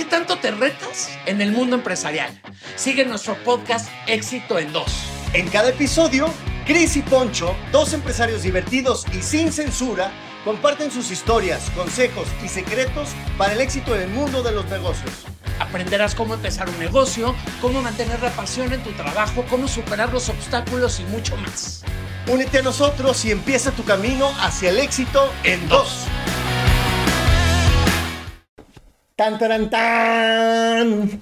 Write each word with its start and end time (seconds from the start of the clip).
¿Qué 0.00 0.06
tanto 0.06 0.38
te 0.38 0.50
retas 0.50 1.10
en 1.26 1.42
el 1.42 1.52
mundo 1.52 1.76
empresarial? 1.76 2.30
Sigue 2.74 3.04
nuestro 3.04 3.34
podcast 3.44 3.90
Éxito 4.06 4.58
en 4.58 4.72
Dos. 4.72 4.90
En 5.34 5.46
cada 5.50 5.68
episodio, 5.68 6.32
Chris 6.66 6.96
y 6.96 7.02
Poncho, 7.02 7.54
dos 7.70 7.92
empresarios 7.92 8.42
divertidos 8.42 9.04
y 9.12 9.20
sin 9.20 9.52
censura, 9.52 10.10
comparten 10.42 10.90
sus 10.90 11.10
historias, 11.10 11.68
consejos 11.76 12.28
y 12.42 12.48
secretos 12.48 13.10
para 13.36 13.52
el 13.52 13.60
éxito 13.60 13.94
en 13.94 14.00
el 14.00 14.08
mundo 14.08 14.42
de 14.42 14.52
los 14.52 14.64
negocios. 14.70 15.12
Aprenderás 15.58 16.14
cómo 16.14 16.32
empezar 16.32 16.70
un 16.70 16.78
negocio, 16.78 17.34
cómo 17.60 17.82
mantener 17.82 18.22
la 18.22 18.30
pasión 18.30 18.72
en 18.72 18.82
tu 18.82 18.92
trabajo, 18.92 19.44
cómo 19.50 19.68
superar 19.68 20.14
los 20.14 20.30
obstáculos 20.30 20.98
y 21.00 21.04
mucho 21.04 21.36
más. 21.36 21.84
Únete 22.26 22.60
a 22.60 22.62
nosotros 22.62 23.22
y 23.26 23.32
empieza 23.32 23.70
tu 23.70 23.84
camino 23.84 24.32
hacia 24.40 24.70
el 24.70 24.78
éxito 24.78 25.30
en 25.44 25.68
dos. 25.68 26.06
Tan, 29.20 29.38
tan, 29.38 29.68
tan. 29.68 31.20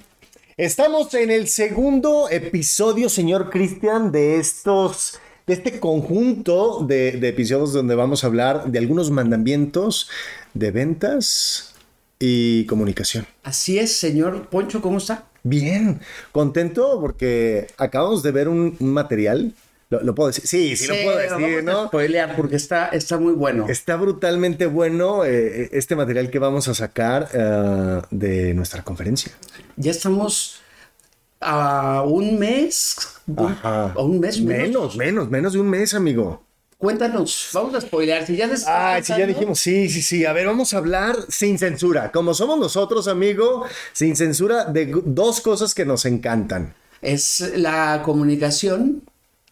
Estamos 0.57 1.13
en 1.15 1.33
el 1.33 1.49
segundo 1.49 2.29
episodio, 2.31 3.09
señor 3.09 3.51
Cristian, 3.51 4.13
de 4.13 4.39
estos, 4.39 5.19
de 5.49 5.55
este 5.55 5.81
conjunto 5.81 6.85
de, 6.87 7.11
de 7.11 7.29
episodios 7.31 7.73
donde 7.73 7.97
vamos 7.97 8.23
a 8.23 8.29
hablar 8.29 8.71
de 8.71 8.79
algunos 8.79 9.11
mandamientos 9.11 10.09
de 10.55 10.71
ventas 10.71 11.75
y 12.21 12.67
comunicación. 12.67 13.27
Así 13.43 13.81
es, 13.81 13.97
señor 13.97 14.49
Poncho, 14.49 14.81
¿cómo 14.81 14.99
está? 14.99 15.25
Bien, 15.43 15.99
contento 16.31 17.01
porque 17.01 17.67
acabamos 17.79 18.23
de 18.23 18.31
ver 18.31 18.47
un, 18.47 18.77
un 18.79 18.93
material 18.93 19.55
¿Lo, 19.91 20.03
¿Lo, 20.03 20.15
puedo 20.15 20.29
decir? 20.29 20.47
Sí, 20.47 20.77
sí, 20.77 20.87
lo 20.87 20.95
puedo 21.03 21.17
decir, 21.17 21.65
¿no? 21.65 21.87
Spoilear 21.87 22.37
porque 22.37 22.57
está, 22.57 22.89
está 22.89 23.17
muy 23.17 23.33
bueno. 23.33 23.67
Está 23.69 23.97
brutalmente 23.97 24.67
bueno 24.67 25.25
eh, 25.25 25.71
este 25.73 25.97
material 25.97 26.31
que 26.31 26.39
vamos 26.39 26.69
a 26.69 26.75
sacar 26.75 27.29
uh, 27.33 28.03
de 28.15 28.53
nuestra 28.53 28.85
conferencia. 28.85 29.33
Ya 29.77 29.91
estamos 29.91 30.61
a 31.41 32.03
un 32.03 32.39
mes. 32.39 32.97
Ajá. 33.35 33.93
A 33.93 34.03
un 34.03 34.21
mes 34.21 34.41
menos. 34.43 34.95
Menos, 34.95 34.97
menos, 34.97 35.31
menos 35.31 35.53
de 35.55 35.61
un 35.61 35.71
mes, 35.71 35.95
amigo. 35.95 36.45
Cuéntanos, 36.77 37.49
vamos 37.55 37.75
a 37.75 37.81
spoilear. 37.81 38.27
Si 38.27 38.37
ya 38.37 38.47
les 38.47 38.65
Ah, 38.67 39.01
si 39.03 39.13
ya 39.17 39.27
dijimos, 39.27 39.59
sí, 39.59 39.89
sí, 39.89 40.03
sí. 40.03 40.27
A 40.27 40.35
ver, 40.35 40.47
vamos 40.47 40.75
a 40.75 40.79
hablar 40.79 41.17
sin 41.29 41.59
censura. 41.59 42.13
Como 42.13 42.35
somos 42.35 42.59
nosotros, 42.59 43.09
amigo, 43.09 43.65
sin 43.95 44.15
censura 44.17 44.67
de 44.67 44.95
dos 45.05 45.41
cosas 45.41 45.75
que 45.75 45.85
nos 45.87 46.05
encantan. 46.05 46.75
Es 47.01 47.53
la 47.57 48.03
comunicación 48.05 49.03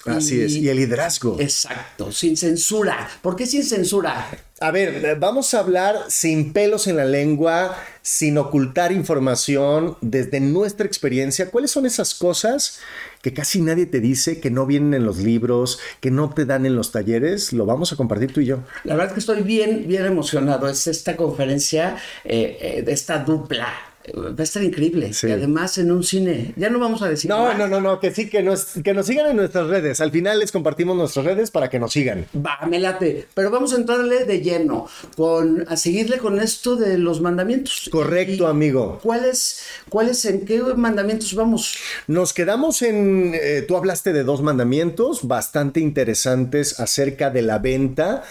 Así 0.07 0.37
y, 0.37 0.41
es, 0.43 0.53
y 0.53 0.69
el 0.69 0.77
liderazgo. 0.77 1.37
Exacto, 1.41 2.13
sin 2.13 2.37
censura. 2.37 3.09
¿Por 3.23 3.37
qué 3.37 3.47
sin 3.47 3.65
censura? 3.65 4.29
A 4.59 4.71
ver, 4.71 5.17
vamos 5.19 5.53
a 5.53 5.59
hablar 5.59 5.97
sin 6.09 6.55
pelos 6.55 6.87
en 6.87 6.97
la 6.97 7.05
lengua, 7.05 7.77
sin 8.01 8.39
ocultar 8.39 8.91
información, 8.91 9.99
desde 10.01 10.41
nuestra 10.41 10.87
experiencia. 10.87 11.51
¿Cuáles 11.51 11.71
son 11.71 11.85
esas 11.85 12.15
cosas 12.15 12.79
que 13.21 13.35
casi 13.35 13.61
nadie 13.61 13.85
te 13.85 14.01
dice, 14.01 14.41
que 14.41 14.51
no 14.51 14.65
vienen 14.65 14.95
en 14.95 15.05
los 15.05 15.19
libros, 15.19 15.79
que 16.01 16.11
no 16.11 16.31
te 16.31 16.47
dan 16.47 16.65
en 16.65 16.75
los 16.75 16.91
talleres? 16.91 17.53
Lo 17.53 17.67
vamos 17.67 17.93
a 17.93 17.97
compartir 17.97 18.33
tú 18.33 18.41
y 18.41 18.47
yo. 18.47 18.61
La 18.85 18.95
verdad 18.95 19.09
es 19.09 19.13
que 19.13 19.21
estoy 19.21 19.43
bien, 19.43 19.87
bien 19.87 20.07
emocionado. 20.07 20.69
Es 20.69 20.87
esta 20.87 21.17
conferencia 21.17 21.97
eh, 22.25 22.57
eh, 22.61 22.83
de 22.83 22.93
esta 22.93 23.19
dupla 23.19 23.69
va 24.15 24.35
a 24.39 24.43
estar 24.43 24.63
increíble. 24.63 25.13
Sí. 25.13 25.29
Y 25.29 25.33
además 25.33 25.79
en 25.79 25.91
un 25.91 26.03
cine, 26.03 26.55
ya 26.57 26.71
no 26.71 26.79
vamos 26.79 27.03
a 27.03 27.09
decir. 27.09 27.29
No, 27.29 27.45
más. 27.45 27.59
no, 27.59 27.69
no, 27.69 27.81
no, 27.81 28.01
que 28.01 28.11
sí, 28.11 28.29
que 28.29 28.43
nos, 28.43 28.75
que 28.85 28.95
nos 28.95 29.07
sigan 29.07 29.31
en 29.31 29.37
nuestras 29.37 29.67
redes. 29.67 30.01
Al 30.01 30.11
final 30.11 30.39
les 30.39 30.53
compartimos 30.53 30.97
nuestras 30.97 31.25
redes 31.25 31.51
para 31.51 31.69
que 31.69 31.79
nos 31.79 31.93
sigan. 31.93 32.27
Va, 32.35 32.59
me 32.69 32.79
late. 32.79 33.27
Pero 33.35 33.51
vamos 33.51 33.73
a 33.73 33.77
entrarle 33.77 34.25
de 34.25 34.41
lleno, 34.41 34.89
con, 35.17 35.65
a 35.69 35.77
seguirle 35.77 36.19
con 36.19 36.41
esto 36.41 36.77
de 36.77 36.99
los 36.99 37.21
mandamientos. 37.21 37.89
Correcto, 37.91 38.45
y, 38.45 38.47
amigo. 38.47 38.99
¿Cuáles, 39.03 39.63
¿Cuáles, 39.89 40.25
en 40.25 40.45
qué 40.45 40.61
mandamientos 40.61 41.35
vamos? 41.35 41.77
Nos 42.07 42.33
quedamos 42.33 42.83
en, 42.83 43.33
eh, 43.35 43.65
tú 43.67 43.77
hablaste 43.77 44.13
de 44.13 44.25
dos 44.25 44.43
mandamientos 44.43 45.27
bastante 45.27 45.81
interesantes 45.81 46.81
acerca 46.81 47.31
de 47.31 47.43
la 47.43 47.59
venta. 47.59 48.25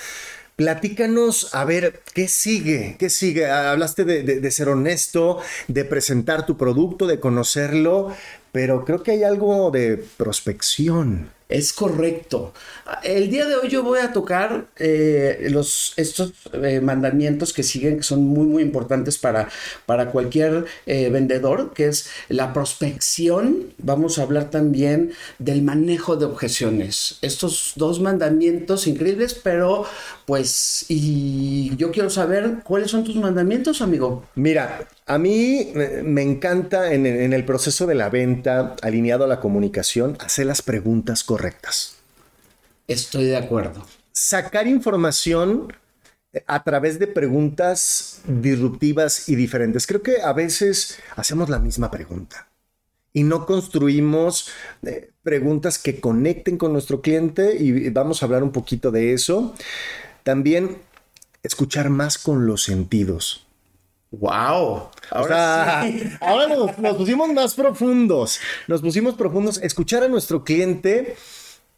Platícanos, 0.56 1.54
a 1.54 1.66
ver, 1.66 2.02
¿qué 2.14 2.30
sigue? 2.30 2.96
¿Qué 2.98 3.10
sigue? 3.10 3.46
Hablaste 3.48 4.06
de, 4.06 4.24
de, 4.24 4.40
de, 4.40 4.52
ser 4.52 4.70
honesto, 4.70 5.40
de 5.68 5.84
presentar 5.84 6.46
tu 6.46 6.56
producto, 6.56 7.08
de 7.08 7.20
conocerlo, 7.20 8.16
pero 8.54 8.86
creo 8.86 9.04
que 9.04 9.12
hay 9.12 9.24
algo 9.24 9.70
de 9.70 9.98
prospección. 10.16 11.30
Es 11.48 11.74
correcto. 11.74 12.54
El 13.04 13.30
día 13.30 13.46
de 13.46 13.56
hoy 13.56 13.70
yo 13.70 13.84
voy 13.84 14.00
a 14.00 14.12
tocar 14.14 14.66
eh, 14.78 15.48
los, 15.52 15.94
estos 15.96 16.34
eh, 16.54 16.82
mandamientos 16.82 17.54
que 17.54 17.62
siguen, 17.62 17.98
que 17.98 18.04
son 18.04 18.24
muy, 18.24 18.48
muy 18.48 18.64
importantes 18.64 19.20
para, 19.20 19.50
para 19.86 20.10
cualquier 20.10 20.66
eh, 20.88 21.10
vendedor, 21.10 21.72
que 21.74 21.88
es 21.88 22.10
la 22.30 22.52
prospección. 22.52 23.74
Vamos 23.78 24.18
a 24.18 24.24
hablar 24.24 24.50
también 24.50 25.12
del 25.38 25.62
manejo 25.62 26.16
de 26.16 26.26
objeciones. 26.26 27.20
Estos 27.22 27.74
dos 27.76 28.00
mandamientos 28.00 28.88
increíbles, 28.88 29.36
pero 29.36 29.86
pues, 30.26 30.86
y 30.90 31.76
yo 31.76 31.92
quiero 31.92 32.10
saber 32.10 32.62
cuáles 32.64 32.90
son 32.90 33.04
tus 33.04 33.18
mandamientos, 33.18 33.82
amigo. 33.84 34.24
Mira, 34.34 34.88
a 35.06 35.18
mí 35.18 35.72
me 36.04 36.22
encanta 36.22 36.94
en, 36.94 37.06
en 37.06 37.34
el 37.34 37.46
proceso 37.46 37.86
de 37.86 37.96
la 37.96 38.10
venta, 38.10 38.76
alineado 38.82 39.24
a 39.26 39.28
la 39.28 39.40
comunicación, 39.40 40.18
hacer 40.20 40.46
las 40.46 40.62
preguntas 40.62 41.24
correctas. 41.24 41.98
Estoy 42.88 43.26
de 43.26 43.38
acuerdo. 43.38 43.86
Sacar 44.12 44.68
información 44.68 45.74
a 46.48 46.64
través 46.64 47.00
de 47.00 47.08
preguntas 47.08 48.22
disruptivas 48.28 49.30
y 49.30 49.36
diferentes. 49.36 49.88
Creo 49.88 50.02
que 50.02 50.22
a 50.22 50.34
veces 50.34 50.98
hacemos 51.16 51.50
la 51.50 51.60
misma 51.60 51.92
pregunta 51.92 52.48
y 53.14 53.24
no 53.24 53.46
construimos 53.46 54.50
eh, 54.84 55.12
preguntas 55.24 55.80
que 55.80 56.00
conecten 56.02 56.58
con 56.58 56.74
nuestro 56.74 57.02
cliente 57.02 57.56
y 57.56 57.90
vamos 57.90 58.22
a 58.22 58.26
hablar 58.26 58.44
un 58.44 58.52
poquito 58.52 58.92
de 58.92 59.14
eso. 59.14 59.56
También 60.24 60.78
escuchar 61.42 61.90
más 61.90 62.18
con 62.18 62.46
los 62.46 62.64
sentidos. 62.64 63.45
¡Wow! 64.20 64.90
Ahora, 65.10 65.22
o 65.22 65.28
sea, 65.28 65.84
sí. 65.84 66.04
ahora 66.22 66.48
nos, 66.48 66.78
nos, 66.78 66.98
pusimos 66.98 67.34
más 67.34 67.54
profundos. 67.54 68.40
Nos 68.68 68.82
pusimos 68.82 69.16
profundos. 69.16 69.60
Escuchar 69.62 70.04
a 70.04 70.08
nuestro 70.08 70.44
cliente 70.44 71.16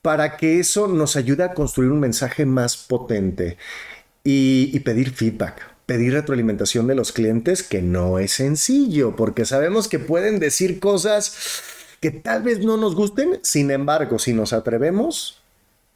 para 0.02 0.38
que 0.38 0.60
eso 0.60 0.88
nos 0.88 1.16
ayude 1.16 1.44
a 1.44 1.54
construir 1.54 1.92
un 1.92 2.00
mensaje 2.00 2.46
más 2.46 2.78
potente 2.78 3.58
y, 4.24 4.70
y 4.74 4.80
pedir 4.82 5.12
feedback. 5.12 5.76
Pedir 5.86 6.14
retroalimentación 6.14 6.88
de 6.88 6.96
los 6.96 7.12
clientes, 7.12 7.64
que 7.64 7.82
no 7.82 8.20
es 8.20 8.34
sencillo, 8.34 9.16
porque 9.16 9.46
sabemos 9.46 9.88
que 9.88 10.00
pueden 10.00 10.40
decir 10.40 10.80
cosas 10.80 11.64
que 12.02 12.12
tal 12.12 12.44
vez 12.44 12.60
no 12.60 12.78
nos 12.78 12.94
gusten, 12.94 13.40
sin 13.42 13.72
embargo, 13.72 14.20
si 14.20 14.34
nos 14.34 14.54
atrevemos, 14.54 15.42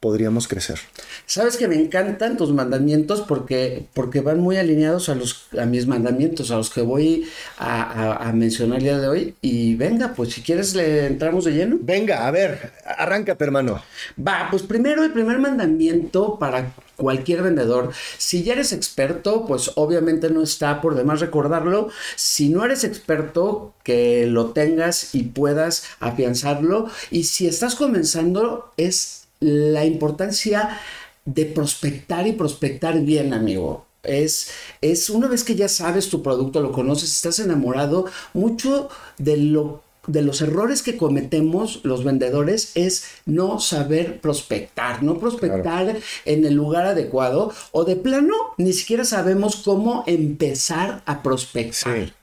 podríamos 0.02 0.48
crecer. 0.48 0.80
Sabes 1.28 1.56
que 1.58 1.68
me 1.68 1.76
encantan 1.76 2.36
tus 2.36 2.52
mandamientos 2.52 3.22
porque, 3.22 3.86
porque 3.94 4.20
van 4.20 4.40
muy 4.40 4.58
alineados 4.58 5.08
a, 5.10 5.16
los, 5.16 5.46
a 5.58 5.66
mis 5.66 5.86
mandamientos, 5.86 6.50
a 6.50 6.58
los 6.58 6.72
que 6.72 6.82
voy 6.82 7.28
a, 7.58 7.84
a, 7.84 8.28
a, 8.28 8.34
mencionar 8.34 8.80
el 8.80 8.84
día 8.84 8.98
de 8.98 9.08
hoy. 9.08 9.36
Y 9.42 9.76
venga, 9.76 10.14
pues 10.16 10.34
si 10.34 10.42
quieres 10.42 10.76
le 10.76 11.06
entramos 11.06 11.46
de 11.46 11.52
lleno. 11.52 11.78
Venga, 11.80 12.28
a 12.28 12.32
ver, 12.32 12.74
arráncate 12.84 13.44
hermano. 13.44 13.82
Va, 14.20 14.48
pues 14.50 14.64
primero 14.64 15.04
el 15.04 15.14
primer 15.14 15.38
mandamiento 15.38 16.40
para 16.40 16.74
cualquier 16.96 17.44
vendedor. 17.44 17.92
Si 18.18 18.42
ya 18.42 18.54
eres 18.54 18.74
experto, 18.74 19.46
pues 19.46 19.72
obviamente 19.76 20.32
no 20.32 20.42
está 20.42 20.82
por 20.82 20.96
demás 20.96 21.20
recordarlo. 21.20 21.90
Si 22.16 22.50
no 22.50 22.66
eres 22.66 22.84
experto, 22.84 23.74
que 23.84 24.26
lo 24.26 24.48
tengas 24.48 25.14
y 25.14 25.24
puedas 25.24 25.84
afianzarlo. 26.00 26.90
Y 27.12 27.26
si 27.26 27.48
estás 27.48 27.76
comenzando, 27.76 28.72
es 28.78 29.21
la 29.42 29.84
importancia 29.86 30.80
de 31.26 31.46
prospectar 31.46 32.26
y 32.28 32.32
prospectar 32.32 33.00
bien, 33.02 33.34
amigo. 33.34 33.86
Es, 34.04 34.52
es 34.82 35.10
una 35.10 35.28
vez 35.28 35.44
que 35.44 35.56
ya 35.56 35.68
sabes 35.68 36.10
tu 36.10 36.24
producto, 36.24 36.62
lo 36.62 36.72
conoces, 36.72 37.12
estás 37.12 37.40
enamorado, 37.40 38.06
mucho 38.34 38.90
de 39.18 39.38
lo 39.38 39.84
de 40.08 40.24
los 40.24 40.42
errores 40.42 40.82
que 40.82 40.98
cometemos 40.98 41.82
los 41.84 42.04
vendedores 42.04 42.72
es 42.74 43.06
no 43.28 43.60
saber 43.60 44.20
prospectar, 44.20 45.04
no 45.04 45.20
prospectar 45.20 45.62
claro. 45.86 46.00
en 46.26 46.44
el 46.44 46.56
lugar 46.56 46.88
adecuado 46.88 47.54
o 47.72 47.86
de 47.86 47.96
plano 47.98 48.34
ni 48.58 48.74
siquiera 48.74 49.06
sabemos 49.06 49.58
cómo 49.58 50.04
empezar 50.08 51.04
a 51.06 51.22
prospectar. 51.22 52.08
Sí. 52.08 52.14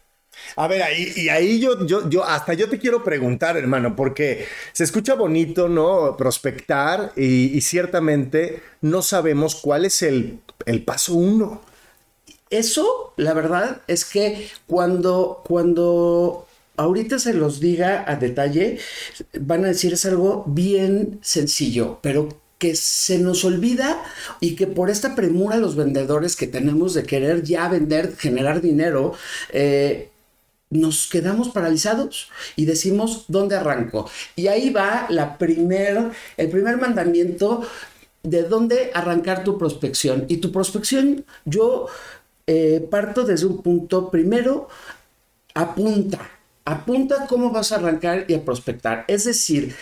A 0.56 0.66
ver, 0.66 0.82
ahí, 0.82 1.12
y 1.16 1.28
ahí 1.28 1.60
yo, 1.60 1.86
yo, 1.86 2.08
yo, 2.08 2.24
hasta 2.24 2.54
yo 2.54 2.68
te 2.68 2.78
quiero 2.78 3.04
preguntar, 3.04 3.56
hermano, 3.56 3.94
porque 3.94 4.46
se 4.72 4.84
escucha 4.84 5.14
bonito, 5.14 5.68
¿no? 5.68 6.16
Prospectar 6.16 7.12
y, 7.16 7.60
ciertamente 7.60 8.62
no 8.80 9.02
sabemos 9.02 9.56
cuál 9.56 9.84
es 9.84 10.02
el, 10.02 10.40
el 10.66 10.84
paso 10.84 11.14
uno. 11.14 11.60
Eso, 12.50 13.12
la 13.16 13.34
verdad, 13.34 13.82
es 13.88 14.04
que 14.04 14.48
cuando, 14.66 15.42
cuando 15.46 16.46
ahorita 16.76 17.18
se 17.18 17.34
los 17.34 17.60
diga 17.60 18.04
a 18.06 18.16
detalle, 18.16 18.78
van 19.38 19.64
a 19.64 19.68
decir 19.68 19.92
es 19.92 20.06
algo 20.06 20.44
bien 20.46 21.18
sencillo, 21.22 21.98
pero 22.00 22.28
que 22.58 22.74
se 22.74 23.18
nos 23.18 23.44
olvida 23.44 24.02
y 24.40 24.56
que 24.56 24.66
por 24.66 24.90
esta 24.90 25.14
premura 25.14 25.56
los 25.56 25.76
vendedores 25.76 26.34
que 26.36 26.46
tenemos 26.46 26.94
de 26.94 27.04
querer 27.04 27.44
ya 27.44 27.68
vender, 27.68 28.16
generar 28.16 28.60
dinero, 28.60 29.14
eh, 29.52 30.10
nos 30.70 31.08
quedamos 31.08 31.48
paralizados 31.48 32.30
y 32.56 32.66
decimos, 32.66 33.24
¿dónde 33.28 33.56
arranco? 33.56 34.10
Y 34.36 34.48
ahí 34.48 34.70
va 34.70 35.06
la 35.08 35.38
primer, 35.38 36.10
el 36.36 36.50
primer 36.50 36.76
mandamiento 36.78 37.62
de 38.22 38.42
dónde 38.42 38.90
arrancar 38.94 39.44
tu 39.44 39.58
prospección. 39.58 40.26
Y 40.28 40.38
tu 40.38 40.52
prospección, 40.52 41.24
yo 41.44 41.86
eh, 42.46 42.86
parto 42.90 43.24
desde 43.24 43.46
un 43.46 43.62
punto, 43.62 44.10
primero, 44.10 44.68
apunta, 45.54 46.30
apunta 46.64 47.26
cómo 47.28 47.50
vas 47.50 47.72
a 47.72 47.76
arrancar 47.76 48.24
y 48.28 48.34
a 48.34 48.44
prospectar. 48.44 49.04
Es 49.08 49.24
decir, 49.24 49.74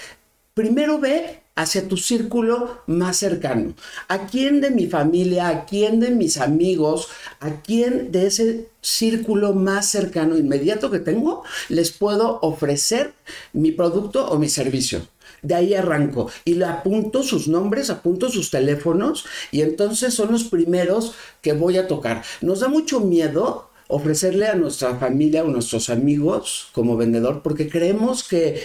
primero 0.55 0.99
ve 0.99 1.43
hacia 1.57 1.89
tu 1.89 1.97
círculo 1.97 2.83
más 2.87 3.17
cercano. 3.17 3.75
¿A 4.09 4.27
quién 4.27 4.61
de 4.61 4.71
mi 4.71 4.87
familia, 4.87 5.49
a 5.49 5.65
quién 5.65 5.99
de 5.99 6.11
mis 6.11 6.39
amigos, 6.39 7.09
a 7.41 7.63
quién 7.63 8.13
de 8.13 8.27
ese 8.27 8.69
círculo 8.83 9.55
más 9.55 9.91
cercano, 9.91 10.37
inmediato 10.37 10.91
que 10.91 11.01
tengo, 11.01 11.43
les 11.69 11.91
puedo 11.91 12.39
ofrecer 12.43 13.15
mi 13.53 13.73
producto 13.73 14.29
o 14.29 14.39
mi 14.39 14.49
servicio? 14.49 15.09
De 15.43 15.55
ahí 15.55 15.75
arranco 15.75 16.31
y 16.45 16.55
le 16.55 16.67
apunto 16.67 17.23
sus 17.23 17.49
nombres, 17.49 17.91
apunto 17.91 18.29
sus 18.29 18.51
teléfonos 18.51 19.25
y 19.51 19.63
entonces 19.63 20.15
son 20.15 20.33
los 20.33 20.45
primeros 20.45 21.15
que 21.41 21.53
voy 21.53 21.79
a 21.79 21.89
tocar. 21.89 22.23
Nos 22.41 22.61
da 22.61 22.69
mucho 22.69 23.01
miedo 23.01 23.71
ofrecerle 23.89 24.49
a 24.49 24.57
nuestra 24.57 24.97
familia 24.97 25.45
o 25.45 25.49
nuestros 25.49 25.91
amigos 25.91 26.69
como 26.73 26.97
vendedor 26.97 27.43
porque 27.43 27.69
creemos 27.69 28.25
que 28.25 28.63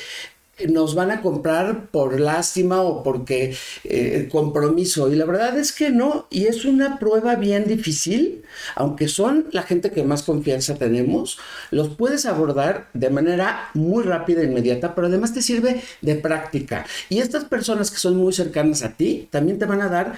nos 0.70 0.96
van 0.96 1.12
a 1.12 1.22
comprar 1.22 1.88
por 1.88 2.20
lástima 2.20 2.82
o 2.82 3.04
porque 3.04 3.56
eh, 3.84 4.28
compromiso. 4.32 5.12
Y 5.12 5.16
la 5.16 5.26
verdad 5.26 5.58
es 5.58 5.72
que 5.72 5.90
no, 5.90 6.28
y 6.30 6.46
es 6.46 6.66
una 6.66 7.00
prueba 7.00 7.36
bien 7.36 7.66
difícil, 7.68 8.44
aunque 8.76 9.08
son 9.08 9.48
la 9.52 9.64
gente 9.64 9.92
que 9.92 10.04
más 10.04 10.24
confianza 10.24 10.76
tenemos, 10.76 11.38
los 11.72 11.90
puedes 11.90 12.26
abordar 12.26 12.90
de 12.94 13.10
manera 13.10 13.70
muy 13.74 14.04
rápida 14.04 14.42
e 14.42 14.46
inmediata, 14.46 14.96
pero 14.96 15.08
además 15.08 15.34
te 15.34 15.42
sirve 15.42 15.82
de 16.02 16.16
práctica. 16.16 16.86
Y 17.10 17.20
estas 17.20 17.46
personas 17.46 17.92
que 17.92 17.98
son 17.98 18.18
muy 18.18 18.34
cercanas 18.34 18.84
a 18.84 18.96
ti 18.96 19.28
también 19.32 19.60
te 19.60 19.66
van 19.66 19.82
a 19.82 19.90
dar 19.90 20.16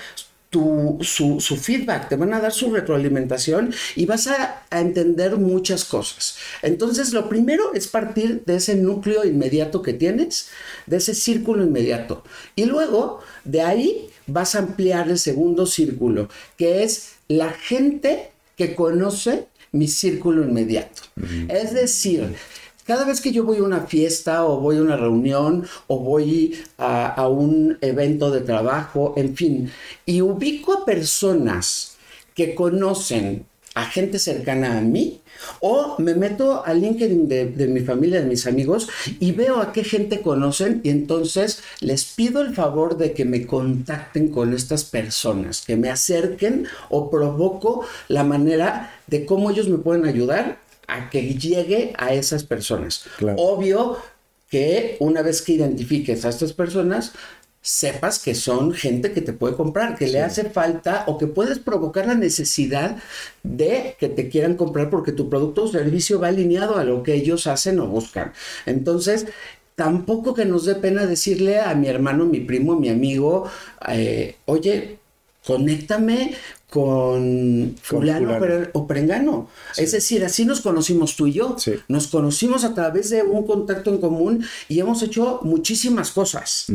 su, 0.54 1.38
su, 1.40 1.58
feedback, 1.58 2.10
te 2.10 2.16
van 2.16 2.34
a 2.34 2.40
dar 2.40 2.54
su 2.54 2.72
retroalimentación 2.72 3.74
y 3.96 4.06
vas 4.06 4.28
a, 4.28 4.64
a, 4.70 4.80
entender 4.80 5.38
muchas 5.38 5.86
cosas. 5.86 6.38
Entonces, 6.62 7.12
lo 7.14 7.28
primero 7.28 7.74
es 7.74 7.88
partir 7.88 8.44
de 8.46 8.56
ese 8.56 8.76
núcleo 8.76 9.26
inmediato 9.26 9.82
que 9.82 9.94
tienes, 9.94 10.50
de 10.86 10.98
ese 10.98 11.14
círculo 11.14 11.64
inmediato. 11.64 12.24
Y 12.56 12.66
luego, 12.66 13.22
de 13.44 13.62
ahí, 13.62 14.10
vas 14.28 14.56
a 14.56 14.60
ampliar 14.60 15.10
el 15.10 15.20
segundo 15.20 15.66
círculo, 15.66 16.30
que 16.58 16.84
es 16.84 17.14
la 17.28 17.52
gente 17.52 18.32
que 18.56 18.76
conoce 18.76 19.48
mi 19.72 19.88
círculo 19.88 20.44
inmediato. 20.44 21.02
Es 21.50 21.74
decir, 21.74 22.36
cada 22.86 23.06
vez 23.06 23.22
que 23.22 23.32
yo 23.32 23.44
voy 23.44 23.58
a 23.58 23.64
una 23.64 23.82
fiesta 23.82 24.46
o 24.46 24.60
voy 24.60 24.78
a 24.78 24.82
una 24.82 24.98
reunión 24.98 25.66
o 25.88 26.00
voy 26.00 26.58
a, 26.78 27.28
un 27.28 27.78
evento 27.82 28.32
de 28.32 28.42
trabajo, 28.42 29.14
en 29.16 29.36
fin, 29.36 29.72
y 30.06 30.22
ubico 30.22 30.74
a 30.74 30.86
personas 30.86 31.96
que 32.36 32.56
conocen 32.56 33.46
a 33.76 33.86
gente 33.86 34.20
cercana 34.20 34.78
a 34.78 34.82
mí, 34.82 35.22
o 35.60 35.96
me 35.98 36.14
meto 36.14 36.64
al 36.64 36.80
LinkedIn 36.80 37.28
de, 37.28 37.48
de, 37.48 37.68
mi 37.68 37.80
familia, 37.80 38.22
de 38.22 38.28
mis 38.28 38.46
amigos, 38.46 38.88
y 39.20 39.32
veo 39.32 39.60
a 39.60 39.74
qué 39.74 39.84
gente 39.84 40.22
conocen 40.22 40.82
y 40.84 40.90
entonces 40.90 41.64
les 41.80 42.06
pido 42.06 42.42
el 42.42 42.54
favor 42.54 42.98
de 42.98 43.14
que 43.14 43.26
me 43.26 43.48
contacten 43.48 44.28
con 44.28 44.54
estas 44.54 44.84
personas, 44.84 45.64
que 45.66 45.76
me 45.76 45.90
acerquen 45.90 46.68
o 46.90 47.10
provoco 47.10 47.86
la 48.10 48.24
manera 48.24 48.94
de 49.08 49.26
cómo 49.26 49.50
ellos 49.50 49.68
me 49.68 49.80
pueden 49.80 50.06
ayudar 50.06 50.63
a 50.88 51.10
que 51.10 51.36
llegue 51.36 51.94
a 51.98 52.14
esas 52.14 52.44
personas. 52.44 53.06
Obvio 53.38 53.98
que 54.50 54.98
una 55.00 55.22
vez 55.22 55.42
que 55.42 55.54
identifiques 55.54 56.26
a 56.26 56.30
estas 56.30 56.54
personas, 56.54 57.14
sepas 57.64 58.20
que 58.20 58.36
son 58.36 58.74
gente 58.74 59.14
que 59.14 59.22
te 59.22 59.32
puede 59.32 59.56
comprar, 59.56 59.98
que 59.98 60.08
le 60.08 60.22
hace 60.22 60.50
falta 60.50 61.06
o 61.08 61.18
que 61.18 61.28
puedes 61.28 61.60
provocar 61.60 62.06
la 62.06 62.14
necesidad 62.14 62.98
de 63.42 63.96
que 63.98 64.10
te 64.10 64.28
quieran 64.28 64.56
comprar 64.56 64.90
porque 64.90 65.14
tu 65.14 65.30
producto 65.30 65.64
o 65.64 65.68
servicio 65.70 66.20
va 66.20 66.28
alineado 66.28 66.78
a 66.78 66.84
lo 66.84 67.04
que 67.04 67.14
ellos 67.14 67.48
hacen 67.48 67.80
o 67.80 67.88
buscan. 67.88 68.34
Entonces, 68.66 69.28
tampoco 69.76 70.34
que 70.34 70.44
nos 70.44 70.66
dé 70.66 70.76
pena 70.76 71.06
decirle 71.06 71.62
a 71.62 71.74
mi 71.74 71.88
hermano, 71.88 72.26
mi 72.26 72.42
primo, 72.42 72.76
mi 72.76 72.90
amigo, 72.90 73.50
eh, 73.88 74.36
oye, 74.46 75.00
conéctame 75.46 76.36
con 76.74 77.76
fulano 77.84 78.36
o 78.74 78.88
perengano. 78.88 79.48
Es 79.78 79.92
decir, 79.92 80.26
así 80.26 80.44
nos 80.44 80.60
conocimos 80.60 81.16
tú 81.16 81.28
y 81.28 81.34
yo. 81.34 81.56
Nos 81.88 82.08
conocimos 82.08 82.64
a 82.64 82.74
través 82.74 83.12
de 83.12 83.22
un 83.22 83.46
contacto 83.46 83.92
en 83.92 84.00
común 84.00 84.44
y 84.68 84.80
hemos 84.80 85.04
hecho 85.04 85.40
muchísimas 85.44 86.10
cosas. 86.10 86.66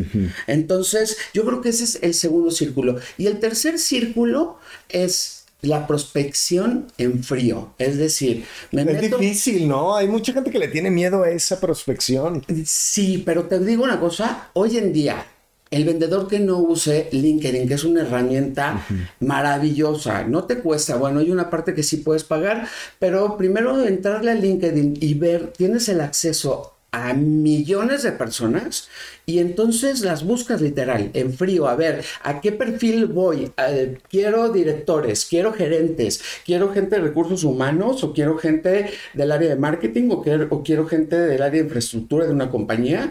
Entonces, 0.47 1.17
yo 1.35 1.45
creo 1.45 1.61
que 1.61 1.71
ese 1.71 1.83
es 1.83 1.99
el 2.01 2.15
segundo 2.15 2.53
círculo. 2.53 3.01
Y 3.17 3.27
el 3.27 3.41
tercer 3.41 3.81
círculo 3.81 4.59
es 4.89 5.47
la 5.63 5.89
prospección 5.89 6.87
en 6.97 7.25
frío. 7.25 7.75
Es 7.79 7.99
decir, 7.99 8.45
me 8.71 8.83
es 8.83 9.01
difícil, 9.01 9.67
¿no? 9.67 9.97
Hay 9.97 10.07
mucha 10.07 10.33
gente 10.33 10.53
que 10.53 10.61
le 10.61 10.69
tiene 10.69 10.93
miedo 10.93 11.25
a 11.25 11.31
esa 11.31 11.59
prospección. 11.59 12.45
Sí, 12.65 13.25
pero 13.27 13.47
te 13.47 13.59
digo 13.59 13.83
una 13.83 13.99
cosa, 13.99 14.51
hoy 14.53 14.79
en 14.79 14.93
día 14.93 15.27
el 15.71 15.85
vendedor 15.85 16.29
que 16.29 16.39
no 16.39 16.59
use 16.59 17.09
LinkedIn, 17.13 17.69
que 17.69 17.75
es 17.75 17.85
una 17.85 18.03
herramienta 18.03 18.85
maravillosa, 19.21 20.25
no 20.25 20.45
te 20.45 20.59
cuesta, 20.59 20.97
bueno, 20.97 21.21
hay 21.21 21.31
una 21.31 21.51
parte 21.51 21.75
que 21.75 21.83
sí 21.83 21.99
puedes 21.99 22.25
pagar, 22.25 22.69
pero 22.99 23.37
primero 23.37 23.83
entrarle 23.85 24.31
a 24.31 24.35
LinkedIn 24.35 24.99
y 25.01 25.15
ver, 25.15 25.53
tienes 25.57 25.89
el 25.89 26.01
acceso 26.01 26.75
a 26.91 27.13
millones 27.13 28.03
de 28.03 28.13
personas 28.13 28.89
y 29.27 29.41
entonces 29.41 30.01
las 30.01 30.25
buscas 30.25 30.63
literal, 30.63 31.11
en 31.13 31.35
frío, 31.35 31.69
a 31.69 31.77
ver, 31.77 32.03
¿a 32.23 32.41
qué 32.41 32.51
perfil 32.51 33.07
voy? 33.07 33.53
Eh, 33.59 33.99
quiero 34.09 34.51
directores, 34.51 35.27
quiero 35.27 35.53
gerentes, 35.53 36.23
quiero 36.47 36.73
gente 36.73 36.97
de 36.97 37.03
recursos 37.03 37.45
humanos 37.45 38.03
o 38.05 38.15
quiero 38.15 38.39
gente 38.39 38.91
del 39.13 39.33
área 39.33 39.51
de 39.51 39.57
marketing 39.57 40.09
o 40.11 40.25
o 40.51 40.63
quiero 40.63 40.87
gente 40.87 41.19
del 41.19 41.43
área 41.43 41.61
de 41.61 41.67
infraestructura 41.67 42.27
de 42.27 42.33
una 42.33 42.51
compañía 42.51 43.11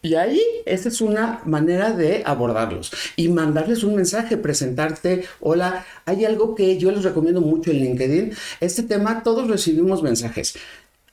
y 0.00 0.14
ahí, 0.14 0.40
esa 0.64 0.88
es 0.88 1.00
una 1.00 1.40
manera 1.44 1.92
de 1.92 2.22
abordarlos 2.24 2.92
y 3.16 3.28
mandarles 3.28 3.82
un 3.82 3.96
mensaje, 3.96 4.36
presentarte, 4.36 5.24
hola, 5.40 5.84
hay 6.04 6.24
algo 6.24 6.54
que 6.54 6.78
yo 6.78 6.92
les 6.92 7.02
recomiendo 7.02 7.40
mucho 7.40 7.70
en 7.72 7.78
LinkedIn. 7.78 8.32
Este 8.60 8.84
tema, 8.84 9.22
todos 9.22 9.48
recibimos 9.48 10.02
mensajes. 10.02 10.54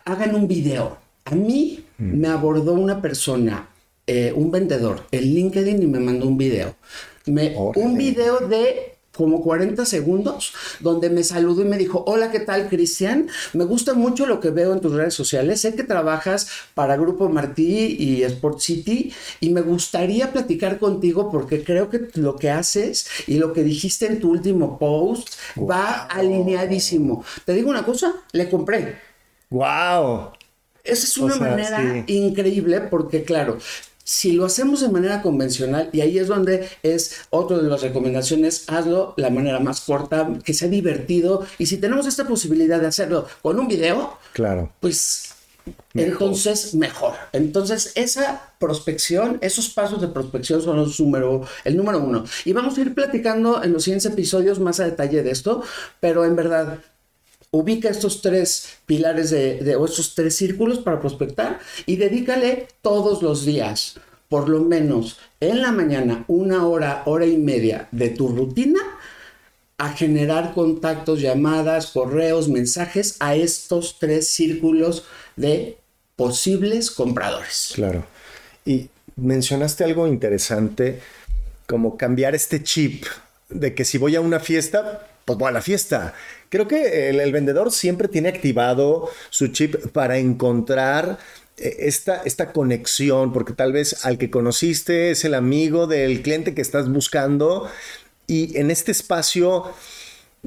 Hagan 0.04 0.36
un 0.36 0.48
video. 0.48 0.98
A 1.25 1.34
mí 1.34 1.84
mm. 1.98 2.18
me 2.18 2.27
abordó 2.27 2.74
una 2.74 3.01
persona, 3.01 3.70
eh, 4.06 4.32
un 4.36 4.51
vendedor, 4.51 5.04
en 5.12 5.22
LinkedIn 5.22 5.82
y 5.82 5.88
me 5.88 6.00
mandó 6.00 6.27
un 6.27 6.38
video. 6.38 6.75
Me, 7.25 7.56
un 7.58 7.98
video 7.98 8.48
de 8.48 8.95
como 9.15 9.41
40 9.41 9.86
segundos, 9.86 10.53
donde 10.79 11.10
me 11.10 11.24
saludó 11.24 11.62
y 11.62 11.65
me 11.65 11.77
dijo, 11.77 12.03
hola, 12.07 12.31
¿qué 12.31 12.39
tal, 12.39 12.67
Cristian? 12.69 13.27
Me 13.53 13.63
gusta 13.65 13.93
mucho 13.93 14.25
lo 14.25 14.39
que 14.39 14.50
veo 14.50 14.74
en 14.74 14.81
tus 14.81 14.93
redes 14.93 15.13
sociales. 15.13 15.62
Sé 15.62 15.75
que 15.75 15.84
trabajas 15.84 16.48
para 16.74 16.98
Grupo 16.98 17.29
Martí 17.29 17.95
y 17.98 18.24
Sport 18.24 18.60
City 18.60 19.13
y 19.39 19.50
me 19.50 19.62
gustaría 19.62 20.31
platicar 20.31 20.79
contigo 20.79 21.31
porque 21.31 21.63
creo 21.63 21.89
que 21.89 22.10
lo 22.15 22.36
que 22.36 22.50
haces 22.50 23.07
y 23.27 23.36
lo 23.36 23.53
que 23.53 23.63
dijiste 23.63 24.05
en 24.05 24.19
tu 24.19 24.31
último 24.31 24.77
post 24.77 25.29
va 25.57 26.05
alineadísimo. 26.05 27.24
Te 27.45 27.53
digo 27.53 27.69
una 27.69 27.86
cosa, 27.86 28.13
le 28.31 28.50
compré. 28.50 28.98
¡Wow! 29.50 30.31
Esa 30.84 31.07
es 31.07 31.17
una 31.17 31.36
manera 31.38 32.03
increíble 32.07 32.81
porque, 32.81 33.24
claro, 33.24 33.57
si 34.05 34.33
lo 34.33 34.45
hacemos 34.45 34.81
de 34.81 34.89
manera 34.89 35.24
convencional, 35.24 35.89
y 35.91 36.01
ahí 36.01 36.19
es 36.19 36.27
donde 36.27 36.69
es 36.83 37.21
otra 37.31 37.57
de 37.57 37.67
las 37.67 37.81
recomendaciones, 37.81 38.69
hazlo 38.69 39.15
la 39.17 39.31
manera 39.31 39.59
más 39.59 39.81
corta, 39.81 40.29
que 40.43 40.53
sea 40.53 40.69
divertido, 40.69 41.45
y 41.57 41.65
si 41.65 41.77
tenemos 41.77 42.05
esta 42.05 42.27
posibilidad 42.27 42.79
de 42.79 42.88
hacerlo 42.88 43.27
con 43.41 43.59
un 43.59 43.67
video, 43.67 44.17
claro. 44.31 44.71
pues 44.79 45.33
entonces 45.95 46.75
mejor. 46.75 47.15
Entonces 47.33 47.93
esa 47.95 48.53
prospección, 48.59 49.39
esos 49.41 49.69
pasos 49.69 50.00
de 50.00 50.07
prospección 50.07 50.62
son 50.62 50.77
los 50.77 51.00
número, 51.00 51.43
el 51.63 51.75
número 51.75 52.00
uno. 52.00 52.25
Y 52.45 52.53
vamos 52.53 52.77
a 52.77 52.81
ir 52.81 52.93
platicando 52.93 53.63
en 53.63 53.74
los 53.74 53.83
siguientes 53.83 54.12
episodios 54.12 54.59
más 54.59 54.79
a 54.79 54.85
detalle 54.85 55.24
de 55.24 55.31
esto, 55.31 55.63
pero 56.00 56.25
en 56.25 56.35
verdad 56.35 56.79
ubica 57.55 57.89
estos 57.89 58.21
tres 58.21 58.77
pilares 58.85 59.29
de, 59.29 59.75
o 59.75 59.85
estos 59.85 60.13
tres 60.13 60.35
círculos 60.35 60.79
para 60.79 61.00
prospectar 61.00 61.59
y 61.85 61.95
dedícale 61.95 62.67
todos 62.81 63.21
los 63.21 63.45
días, 63.45 63.95
por 64.29 64.50
lo 64.50 64.62
menos 64.62 65.17
en 65.39 65.62
la 65.62 65.71
mañana, 65.71 66.25
una 66.27 66.67
hora, 66.67 67.03
hora 67.05 67.25
y 67.25 67.38
media 67.38 67.88
de 67.91 68.09
tu 68.09 68.27
rutina 68.27 68.79
a 69.77 69.89
generar 69.93 70.53
contactos, 70.53 71.21
llamadas, 71.21 71.88
correos, 71.88 72.47
mensajes 72.47 73.17
a 73.19 73.35
estos 73.35 73.97
tres 74.00 74.27
círculos 74.27 75.05
de 75.35 75.77
posibles 76.15 76.91
compradores. 76.91 77.71
Claro. 77.75 78.05
Y 78.65 78.89
mencionaste 79.15 79.83
algo 79.83 80.07
interesante, 80.07 81.01
como 81.67 81.97
cambiar 81.97 82.35
este 82.35 82.63
chip 82.63 83.05
de 83.50 83.74
que 83.75 83.85
si 83.85 83.97
voy 83.97 84.15
a 84.15 84.21
una 84.21 84.39
fiesta, 84.39 85.07
pues 85.25 85.38
voy 85.38 85.50
a 85.50 85.51
la 85.51 85.62
fiesta. 85.62 86.13
Creo 86.50 86.68
que 86.68 87.10
el, 87.10 87.32
vendedor 87.32 87.72
siempre 87.72 88.08
tiene 88.08 88.30
activado 88.30 89.10
su 89.30 89.48
chip 89.50 89.75
para 89.88 90.18
encontrar 90.18 91.18
eh, 91.58 91.75
esta, 91.80 92.22
esta 92.24 92.52
conexión, 92.52 93.34
porque 93.34 93.54
tal 93.54 93.74
vez 93.74 94.06
al 94.06 94.18
que 94.18 94.30
conociste 94.30 95.12
es 95.12 95.25
el 95.25 95.34
amigo 95.34 95.88
del 95.88 96.22
cliente 96.22 96.54
que 96.54 96.62
estás 96.62 96.90
buscando 96.90 97.70
y 98.28 98.58
en 98.58 98.72
este 98.72 98.92
espacio 98.92 99.66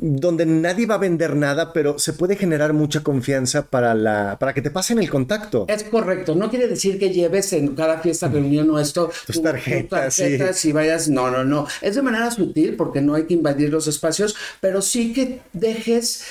donde 0.00 0.46
nadie 0.46 0.86
va 0.86 0.96
a 0.96 0.98
vender 0.98 1.36
nada, 1.36 1.72
pero 1.72 1.98
se 1.98 2.12
puede 2.12 2.36
generar 2.36 2.72
mucha 2.72 3.02
confianza 3.02 3.66
para, 3.66 3.94
la, 3.94 4.38
para 4.38 4.54
que 4.54 4.62
te 4.62 4.70
pasen 4.70 4.98
el 4.98 5.10
contacto. 5.10 5.66
Es 5.68 5.84
correcto, 5.84 6.34
no 6.34 6.50
quiere 6.50 6.68
decir 6.68 6.98
que 6.98 7.10
lleves 7.10 7.52
en 7.52 7.74
cada 7.74 7.98
fiesta, 7.98 8.28
reunión 8.28 8.70
o 8.70 8.78
esto 8.78 9.10
tus 9.26 9.42
tarjetas, 9.42 10.16
tarjetas 10.16 10.64
y 10.64 10.72
vayas, 10.72 11.08
no, 11.08 11.30
no, 11.30 11.44
no, 11.44 11.66
es 11.80 11.94
de 11.94 12.02
manera 12.02 12.30
sutil 12.30 12.76
porque 12.76 13.00
no 13.00 13.14
hay 13.14 13.24
que 13.24 13.34
invadir 13.34 13.70
los 13.70 13.86
espacios, 13.86 14.36
pero 14.60 14.82
sí 14.82 15.12
que 15.12 15.40
dejes 15.52 16.24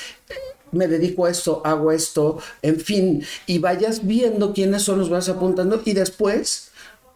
me 0.71 0.87
dedico 0.87 1.25
a 1.25 1.31
esto, 1.31 1.61
hago 1.63 1.91
esto, 1.91 2.39
en 2.61 2.79
fin, 2.79 3.23
y 3.45 3.59
vayas 3.59 4.05
viendo 4.05 4.53
quiénes 4.53 4.83
son 4.83 4.99
los 4.99 5.09
vas 5.09 5.29
apuntando 5.29 5.81
y 5.85 5.93
después 5.93 6.66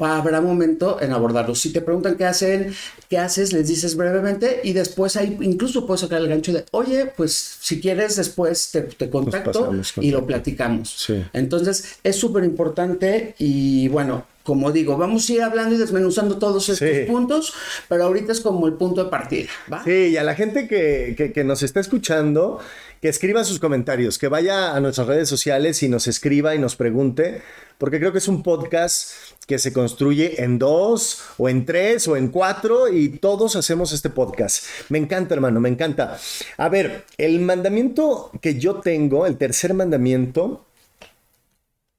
habrá 0.06 0.42
momento 0.42 1.02
en 1.02 1.12
abordarlos. 1.12 1.60
Si 1.60 1.72
te 1.72 1.82
preguntan 1.82 2.16
qué 2.16 2.26
hacen, 2.26 2.74
qué 3.10 3.18
haces, 3.18 3.54
les 3.54 3.68
dices 3.68 3.96
brevemente 3.96 4.62
y 4.64 4.74
después 4.74 5.16
hay, 5.16 5.38
incluso 5.42 5.86
puedes 5.86 6.02
sacar 6.02 6.22
el 6.22 6.28
gancho 6.28 6.54
de, 6.54 6.66
oye, 6.72 7.12
pues 7.16 7.58
si 7.60 7.80
quieres 7.80 8.16
después 8.16 8.72
te, 8.72 9.10
contacto 9.10 9.72
y 9.98 10.12
lo 10.12 10.26
platicamos. 10.26 11.12
Entonces 11.34 12.00
es 12.04 12.16
súper 12.16 12.44
importante 12.44 13.36
y 13.38 13.88
bueno, 13.90 14.26
como 14.44 14.72
digo, 14.72 14.98
vamos 14.98 15.30
a 15.30 15.34
ir 15.34 15.42
hablando 15.44 15.76
y 15.76 15.78
desmenuzando 15.78 16.38
todos 16.38 16.68
estos 16.70 17.08
puntos, 17.08 17.54
pero 17.88 18.06
ahorita 18.06 18.32
es 18.32 18.42
como 18.42 18.66
el 18.68 18.74
punto 18.74 19.04
de 19.04 19.10
partida. 19.10 19.50
Sí, 19.84 20.10
y 20.10 20.18
a 20.18 20.24
la 20.24 20.34
gente 20.34 20.68
que, 20.68 21.32
que 21.34 21.44
nos 21.44 21.62
está 21.62 21.80
escuchando, 21.80 22.60
que 23.02 23.10
escriba 23.10 23.44
sus 23.44 23.60
comentarios, 23.60 24.20
que 24.20 24.28
vaya 24.28 24.76
a 24.76 24.80
nuestras 24.80 25.08
redes 25.08 25.28
sociales 25.28 25.82
y 25.82 25.90
nos 25.90 26.08
escriba 26.08 26.54
y 26.54 26.60
nos 26.60 26.76
pregunte, 26.76 27.42
porque 27.80 27.98
creo 27.98 28.12
que 28.12 28.20
es 28.20 28.28
un 28.28 28.44
podcast 28.44 29.14
que 29.48 29.58
se 29.58 29.74
construye 29.74 30.44
en 30.44 30.60
dos 30.60 31.24
o 31.40 31.50
en 31.50 31.66
tres 31.66 32.08
o 32.08 32.16
en 32.16 32.28
cuatro 32.28 32.94
y 32.94 33.10
todos 33.10 33.56
hacemos 33.56 33.92
este 33.92 34.12
podcast. 34.12 34.66
Me 34.90 35.00
encanta, 35.00 35.34
hermano, 35.34 35.60
me 35.60 35.70
encanta. 35.70 36.20
A 36.58 36.70
ver, 36.70 37.06
el 37.18 37.40
mandamiento 37.40 38.30
que 38.40 38.60
yo 38.60 38.76
tengo, 38.76 39.26
el 39.26 39.38
tercer 39.38 39.74
mandamiento, 39.74 40.64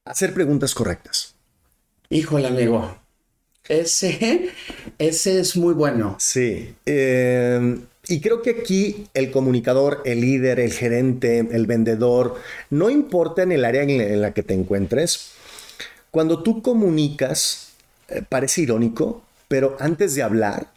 hacer 0.05 0.33
preguntas 0.33 0.73
correctas. 0.73 1.35
Híjole, 2.11 2.47
amigo. 2.47 2.97
Ese, 3.69 4.51
ese 4.99 5.41
es 5.41 5.57
muy 5.57 5.75
bueno. 5.75 6.15
Sí. 6.21 6.77
Eh, 6.87 7.79
y 8.09 8.21
creo 8.21 8.43
que 8.43 8.51
aquí 8.51 9.07
el 9.15 9.31
comunicador, 9.31 10.03
el 10.05 10.21
líder, 10.21 10.59
el 10.59 10.73
gerente, 10.73 11.39
el 11.39 11.67
vendedor, 11.67 12.37
no 12.71 12.91
importa 12.91 13.43
en 13.43 13.53
el 13.53 13.65
área 13.65 13.83
en 13.83 14.21
la 14.21 14.35
que 14.35 14.43
te 14.43 14.55
encuentres, 14.55 15.33
cuando 16.11 16.43
tú 16.43 16.63
comunicas, 16.63 17.73
eh, 18.09 18.23
parece 18.29 18.63
irónico, 18.63 19.23
pero 19.49 19.77
antes 19.81 20.15
de 20.15 20.23
hablar, 20.23 20.69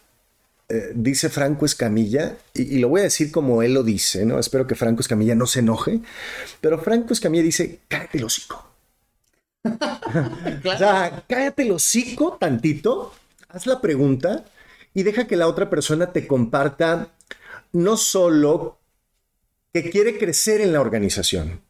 eh, 0.68 0.92
dice 0.94 1.28
Franco 1.28 1.66
Escamilla, 1.66 2.36
y, 2.54 2.78
lo 2.78 2.88
voy 2.88 3.00
a 3.00 3.04
decir 3.04 3.30
como 3.30 3.62
él 3.62 3.74
lo 3.74 3.82
dice, 3.82 4.24
¿no? 4.24 4.38
Espero 4.38 4.66
que 4.66 4.74
Franco 4.74 5.00
Escamilla 5.00 5.34
no 5.34 5.46
se 5.46 5.60
enoje, 5.60 6.00
pero 6.60 6.78
Franco 6.78 7.12
Escamilla 7.12 7.42
dice, 7.42 7.80
cállate 7.88 8.18
el 8.18 8.24
hocico. 8.24 8.66
o 9.64 10.78
sea, 10.78 11.24
cállate 11.28 11.62
el 11.64 11.72
hocico 11.72 12.38
tantito, 12.40 13.12
haz 13.48 13.66
la 13.66 13.80
pregunta 13.80 14.44
y 14.94 15.02
deja 15.02 15.26
que 15.26 15.36
la 15.36 15.48
otra 15.48 15.68
persona 15.68 16.12
te 16.12 16.26
comparta 16.26 17.10
no 17.76 17.98
solo 17.98 18.78
que 19.72 19.90
quiere 19.90 20.16
crecer 20.16 20.62
en 20.62 20.72
la 20.72 20.80
organización. 20.80 21.60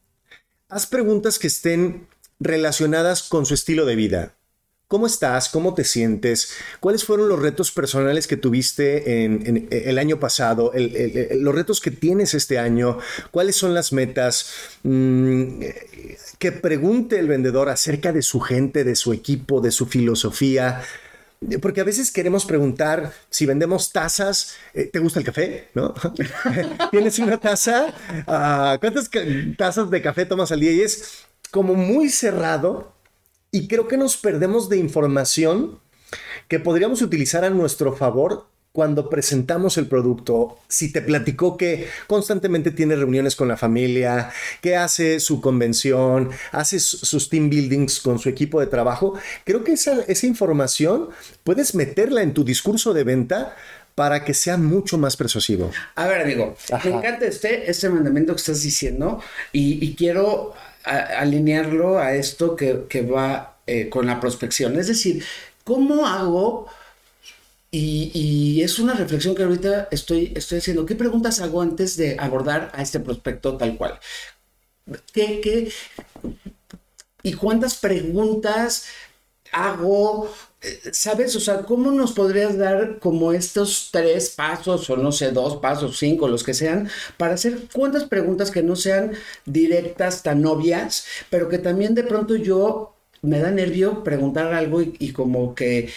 Haz 0.68 0.86
preguntas 0.86 1.38
que 1.40 1.48
estén 1.48 2.06
relacionadas 2.38 3.24
con 3.24 3.44
su 3.44 3.54
estilo 3.54 3.84
de 3.84 3.96
vida. 3.96 4.34
¿Cómo 4.86 5.08
estás? 5.08 5.48
¿Cómo 5.48 5.74
te 5.74 5.82
sientes? 5.82 6.52
¿Cuáles 6.78 7.04
fueron 7.04 7.28
los 7.28 7.40
retos 7.40 7.72
personales 7.72 8.28
que 8.28 8.36
tuviste 8.36 9.24
en, 9.24 9.66
el 9.72 9.98
año 9.98 10.20
pasado? 10.20 10.72
los 10.74 11.54
retos 11.54 11.80
que 11.80 11.90
tienes 11.90 12.34
este 12.34 12.56
año? 12.60 12.98
¿Cuáles 13.32 13.56
son 13.56 13.74
las 13.74 13.92
metas? 13.92 14.52
Mm, 14.84 15.60
que 16.38 16.52
pregunte 16.52 17.18
el 17.18 17.26
vendedor 17.26 17.68
acerca 17.68 18.12
de 18.12 18.22
su 18.22 18.38
gente, 18.38 18.84
de 18.84 18.94
su 18.94 19.12
equipo, 19.12 19.60
de 19.60 19.72
su 19.72 19.86
filosofía. 19.86 20.82
Porque 21.60 21.80
a 21.80 21.84
veces 21.84 22.10
queremos 22.10 22.46
preguntar 22.46 23.12
si 23.30 23.46
vendemos 23.46 23.92
tazas, 23.92 24.56
eh, 24.74 24.84
¿te 24.92 24.98
gusta 24.98 25.18
el 25.18 25.26
café? 25.26 25.68
¿No? 25.74 25.94
¿Tienes 26.90 27.18
una 27.18 27.38
taza? 27.38 27.94
Ah, 28.26 28.78
¿Cuántas 28.80 29.10
tazas 29.56 29.90
de 29.90 30.02
café 30.02 30.24
tomas 30.24 30.50
al 30.50 30.60
día? 30.60 30.72
Y 30.72 30.80
es 30.80 31.24
como 31.50 31.74
muy 31.74 32.08
cerrado 32.08 32.92
y 33.50 33.68
creo 33.68 33.86
que 33.86 33.96
nos 33.96 34.16
perdemos 34.16 34.68
de 34.68 34.78
información 34.78 35.78
que 36.48 36.60
podríamos 36.60 37.02
utilizar 37.02 37.44
a 37.44 37.50
nuestro 37.50 37.94
favor 37.94 38.46
cuando 38.76 39.08
presentamos 39.08 39.78
el 39.78 39.86
producto, 39.86 40.58
si 40.68 40.92
te 40.92 41.00
platicó 41.00 41.56
que 41.56 41.88
constantemente 42.06 42.70
tiene 42.70 42.94
reuniones 42.94 43.34
con 43.34 43.48
la 43.48 43.56
familia, 43.56 44.30
que 44.60 44.76
hace 44.76 45.18
su 45.18 45.40
convención, 45.40 46.28
hace 46.52 46.78
sus 46.78 47.30
team 47.30 47.48
buildings 47.48 48.00
con 48.00 48.18
su 48.18 48.28
equipo 48.28 48.60
de 48.60 48.66
trabajo, 48.66 49.14
creo 49.44 49.64
que 49.64 49.72
esa, 49.72 50.02
esa 50.08 50.26
información 50.26 51.08
puedes 51.42 51.74
meterla 51.74 52.20
en 52.20 52.34
tu 52.34 52.44
discurso 52.44 52.92
de 52.92 53.04
venta 53.04 53.56
para 53.94 54.26
que 54.26 54.34
sea 54.34 54.58
mucho 54.58 54.98
más 54.98 55.16
persuasivo. 55.16 55.70
A 55.94 56.06
ver, 56.06 56.20
amigo, 56.20 56.54
me 56.84 56.90
encanta 56.90 57.24
este, 57.24 57.70
este 57.70 57.88
mandamiento 57.88 58.34
que 58.34 58.40
estás 58.40 58.62
diciendo 58.62 59.22
y, 59.52 59.94
quiero 59.94 60.52
alinearlo 60.84 61.98
a 61.98 62.14
esto 62.14 62.54
que, 62.54 63.00
va 63.00 63.56
eh, 63.66 63.88
con 63.88 64.04
la 64.04 64.20
prospección. 64.20 64.78
Es 64.78 64.88
decir, 64.88 65.24
¿cómo 65.64 66.06
hago 66.06 66.66
y, 67.78 68.62
es 68.62 68.78
una 68.78 68.94
reflexión 68.94 69.34
que 69.34 69.42
ahorita 69.42 69.88
estoy, 69.90 70.32
estoy 70.34 70.58
haciendo. 70.58 70.86
¿Qué 70.86 70.94
preguntas 70.94 71.40
hago 71.40 71.60
antes 71.60 71.96
de 71.96 72.16
abordar 72.18 72.70
a 72.74 72.82
este 72.82 73.00
prospecto 73.00 73.56
tal 73.56 73.76
cual? 73.76 73.98
¿Qué, 75.12 75.40
qué, 75.40 75.72
y 77.22 77.32
cuántas 77.34 77.76
preguntas 77.76 78.86
hago? 79.52 80.32
¿Sabes? 80.90 81.36
O 81.36 81.40
sea, 81.40 81.62
¿cómo 81.62 81.92
nos 81.92 82.12
podrías 82.12 82.56
dar 82.56 82.98
como 82.98 83.32
estos 83.32 83.90
tres 83.92 84.30
pasos, 84.30 84.88
o 84.90 84.96
no 84.96 85.12
sé, 85.12 85.30
dos 85.30 85.56
pasos, 85.58 85.98
cinco, 85.98 86.28
los 86.28 86.42
que 86.42 86.54
sean, 86.54 86.88
para 87.18 87.34
hacer 87.34 87.68
cuántas 87.72 88.04
preguntas 88.04 88.50
que 88.50 88.62
no 88.62 88.74
sean 88.74 89.12
directas, 89.44 90.22
tan 90.22 90.44
obvias, 90.46 91.04
pero 91.30 91.48
que 91.48 91.58
también 91.58 91.94
de 91.94 92.04
pronto 92.04 92.36
yo 92.36 92.96
me 93.22 93.38
da 93.38 93.50
nervio 93.50 94.02
preguntar 94.02 94.52
algo 94.54 94.82
y 94.82 95.12
como 95.12 95.54
que 95.54 95.90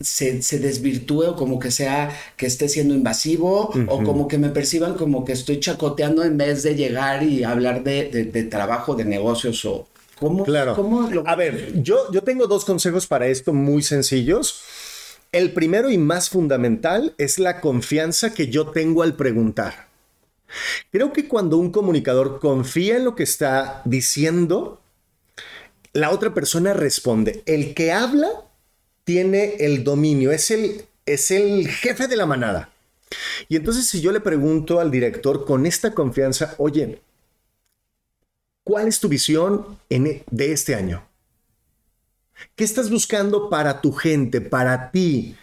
se, 0.00 0.42
se, 0.42 0.60
desvirtúe 0.60 1.30
o 1.30 1.34
como 1.34 1.58
que 1.58 1.72
sea 1.72 2.16
que 2.36 2.46
esté 2.46 2.68
siendo 2.68 2.94
invasivo 2.94 3.72
o 3.88 4.04
como 4.04 4.28
que 4.28 4.38
me 4.38 4.50
perciban 4.50 4.94
como 4.94 5.24
que 5.24 5.32
estoy 5.32 5.58
chacoteando 5.58 6.22
en 6.22 6.38
vez 6.38 6.62
de 6.62 6.76
llegar 6.76 7.24
y 7.24 7.42
hablar 7.42 7.82
de, 7.82 8.48
trabajo, 8.48 8.94
de 8.94 9.04
negocios 9.04 9.64
o... 9.64 9.88
¿Cómo, 10.20 10.44
claro. 10.44 10.76
A 11.26 11.34
ver, 11.36 11.82
yo, 11.82 12.12
yo 12.12 12.22
tengo 12.22 12.46
dos 12.46 12.64
consejos 12.64 13.06
para 13.08 13.26
esto 13.26 13.52
muy 13.52 13.82
sencillos. 13.82 14.62
El 15.30 15.52
primero 15.52 15.90
y 15.90 15.98
más 15.98 16.28
fundamental 16.30 17.14
es 17.18 17.38
la 17.40 17.60
confianza 17.60 18.34
que 18.34 18.48
yo 18.48 18.68
tengo 18.68 19.02
al 19.02 19.14
preguntar. 19.14 19.88
Creo 20.90 21.12
que 21.12 21.26
cuando 21.26 21.56
un 21.56 21.70
comunicador 21.70 22.38
confía 22.40 22.96
en 22.96 23.04
lo 23.04 23.14
que 23.16 23.22
está 23.24 23.82
diciendo, 23.84 24.80
la 25.92 26.10
otra 26.10 26.34
persona 26.34 26.72
responde. 26.72 27.42
El 27.46 27.74
que 27.74 27.92
habla 27.92 28.47
tiene 29.08 29.54
el 29.60 29.84
dominio, 29.84 30.32
es 30.32 30.50
el, 30.50 30.84
es 31.06 31.30
el 31.30 31.66
jefe 31.66 32.08
de 32.08 32.16
la 32.16 32.26
manada. 32.26 32.68
Y 33.48 33.56
entonces 33.56 33.86
si 33.86 34.02
yo 34.02 34.12
le 34.12 34.20
pregunto 34.20 34.80
al 34.80 34.90
director 34.90 35.46
con 35.46 35.64
esta 35.64 35.94
confianza, 35.94 36.54
oye, 36.58 37.00
¿cuál 38.64 38.86
es 38.86 39.00
tu 39.00 39.08
visión 39.08 39.78
e, 39.88 40.24
de 40.30 40.52
este 40.52 40.74
año? 40.74 41.08
¿Qué 42.54 42.64
estás 42.64 42.90
buscando 42.90 43.48
para 43.48 43.80
tu 43.80 43.92
gente, 43.92 44.42
para 44.42 44.90
ti, 44.90 45.34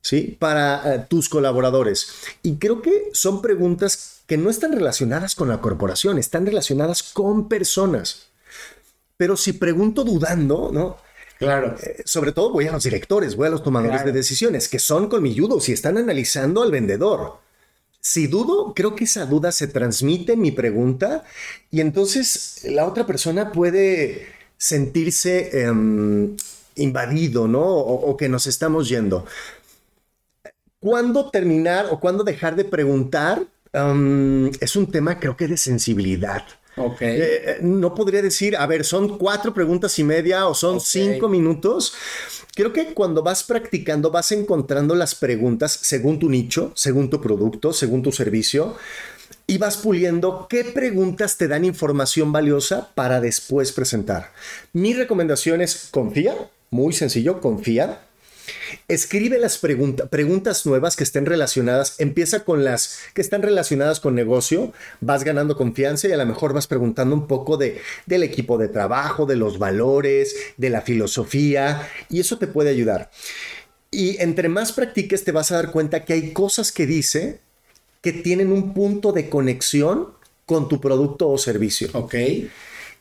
¿sí? 0.00 0.38
para 0.40 0.94
eh, 0.94 1.06
tus 1.06 1.28
colaboradores? 1.28 2.10
Y 2.42 2.56
creo 2.56 2.80
que 2.80 3.10
son 3.12 3.42
preguntas 3.42 4.22
que 4.26 4.38
no 4.38 4.48
están 4.48 4.72
relacionadas 4.72 5.34
con 5.34 5.50
la 5.50 5.60
corporación, 5.60 6.16
están 6.16 6.46
relacionadas 6.46 7.02
con 7.02 7.50
personas. 7.50 8.28
Pero 9.18 9.36
si 9.36 9.52
pregunto 9.52 10.04
dudando, 10.04 10.70
¿no? 10.72 10.96
Claro. 11.38 11.76
Eh, 11.82 12.02
sobre 12.04 12.32
todo 12.32 12.52
voy 12.52 12.66
a 12.66 12.72
los 12.72 12.84
directores, 12.84 13.36
voy 13.36 13.48
a 13.48 13.50
los 13.50 13.62
tomadores 13.62 14.04
de 14.04 14.12
decisiones, 14.12 14.68
que 14.68 14.78
son 14.78 15.08
colmilludos 15.08 15.68
y 15.68 15.72
están 15.72 15.98
analizando 15.98 16.62
al 16.62 16.70
vendedor. 16.70 17.38
Si 18.00 18.26
dudo, 18.26 18.74
creo 18.74 18.94
que 18.94 19.04
esa 19.04 19.24
duda 19.26 19.50
se 19.50 19.66
transmite 19.66 20.34
en 20.34 20.40
mi 20.40 20.50
pregunta 20.50 21.24
y 21.70 21.80
entonces 21.80 22.60
la 22.64 22.86
otra 22.86 23.06
persona 23.06 23.50
puede 23.50 24.26
sentirse 24.58 25.62
em, 25.62 26.36
invadido, 26.76 27.48
¿no? 27.48 27.64
O, 27.64 28.16
que 28.16 28.28
nos 28.28 28.46
estamos 28.46 28.88
yendo. 28.88 29.26
¿Cuándo 30.80 31.30
terminar 31.30 31.86
o 31.90 31.98
cuándo 31.98 32.24
dejar 32.24 32.56
de 32.56 32.64
preguntar 32.64 33.46
um, 33.74 34.46
es 34.60 34.76
un 34.76 34.90
tema 34.90 35.18
creo 35.18 35.36
que 35.36 35.48
de 35.48 35.56
sensibilidad. 35.56 36.44
Ok. 36.76 37.02
Eh, 37.02 37.16
eh, 37.20 37.58
no 37.60 37.94
podría 37.94 38.22
decir, 38.22 38.56
a 38.56 38.66
ver, 38.66 38.84
son 38.84 39.18
cuatro 39.18 39.54
preguntas 39.54 39.98
y 39.98 40.04
media 40.04 40.46
o 40.46 40.54
son 40.54 40.80
cinco 40.80 41.28
minutos. 41.28 41.94
Creo 42.54 42.72
que 42.72 42.94
cuando 42.94 43.22
vas 43.22 43.42
practicando 43.42 44.10
vas 44.10 44.32
encontrando 44.32 44.94
las 44.94 45.14
preguntas 45.14 45.72
según 45.82 46.18
tu 46.18 46.28
nicho, 46.28 46.72
según 46.74 47.10
tu 47.10 47.20
producto, 47.20 47.72
según 47.72 48.02
tu 48.02 48.12
servicio 48.12 48.76
y 49.46 49.58
vas 49.58 49.76
puliendo 49.76 50.46
qué 50.48 50.64
preguntas 50.64 51.36
te 51.36 51.48
dan 51.48 51.64
información 51.64 52.32
valiosa 52.32 52.90
para 52.94 53.20
después 53.20 53.72
presentar. 53.72 54.32
Mi 54.72 54.94
recomendación 54.94 55.60
es 55.60 55.88
confía, 55.90 56.34
muy 56.70 56.92
sencillo, 56.92 57.40
confía. 57.40 58.00
Escribe 58.88 59.38
las 59.38 59.58
preguntas, 59.58 60.08
preguntas 60.08 60.66
nuevas 60.66 60.96
que 60.96 61.04
estén 61.04 61.26
relacionadas. 61.26 61.94
Empieza 61.98 62.44
con 62.44 62.64
las 62.64 63.00
que 63.14 63.20
están 63.20 63.42
relacionadas 63.42 64.00
con 64.00 64.14
negocio. 64.14 64.72
Vas 65.00 65.24
ganando 65.24 65.56
confianza 65.56 66.08
y 66.08 66.12
a 66.12 66.16
lo 66.16 66.26
mejor 66.26 66.52
vas 66.52 66.66
preguntando 66.66 67.14
un 67.14 67.26
poco 67.26 67.56
de, 67.56 67.80
del 68.06 68.22
equipo 68.22 68.58
de 68.58 68.68
trabajo, 68.68 69.26
de 69.26 69.36
los 69.36 69.58
valores, 69.58 70.34
de 70.56 70.70
la 70.70 70.82
filosofía. 70.82 71.88
Y 72.10 72.20
eso 72.20 72.38
te 72.38 72.46
puede 72.46 72.70
ayudar. 72.70 73.10
Y 73.90 74.20
entre 74.20 74.48
más 74.48 74.72
practiques 74.72 75.24
te 75.24 75.32
vas 75.32 75.52
a 75.52 75.56
dar 75.56 75.70
cuenta 75.70 76.04
que 76.04 76.14
hay 76.14 76.32
cosas 76.32 76.72
que 76.72 76.86
dice 76.86 77.40
que 78.00 78.12
tienen 78.12 78.52
un 78.52 78.74
punto 78.74 79.12
de 79.12 79.30
conexión 79.30 80.08
con 80.46 80.68
tu 80.68 80.80
producto 80.80 81.30
o 81.30 81.38
servicio 81.38 81.88
Ok. 81.94 82.14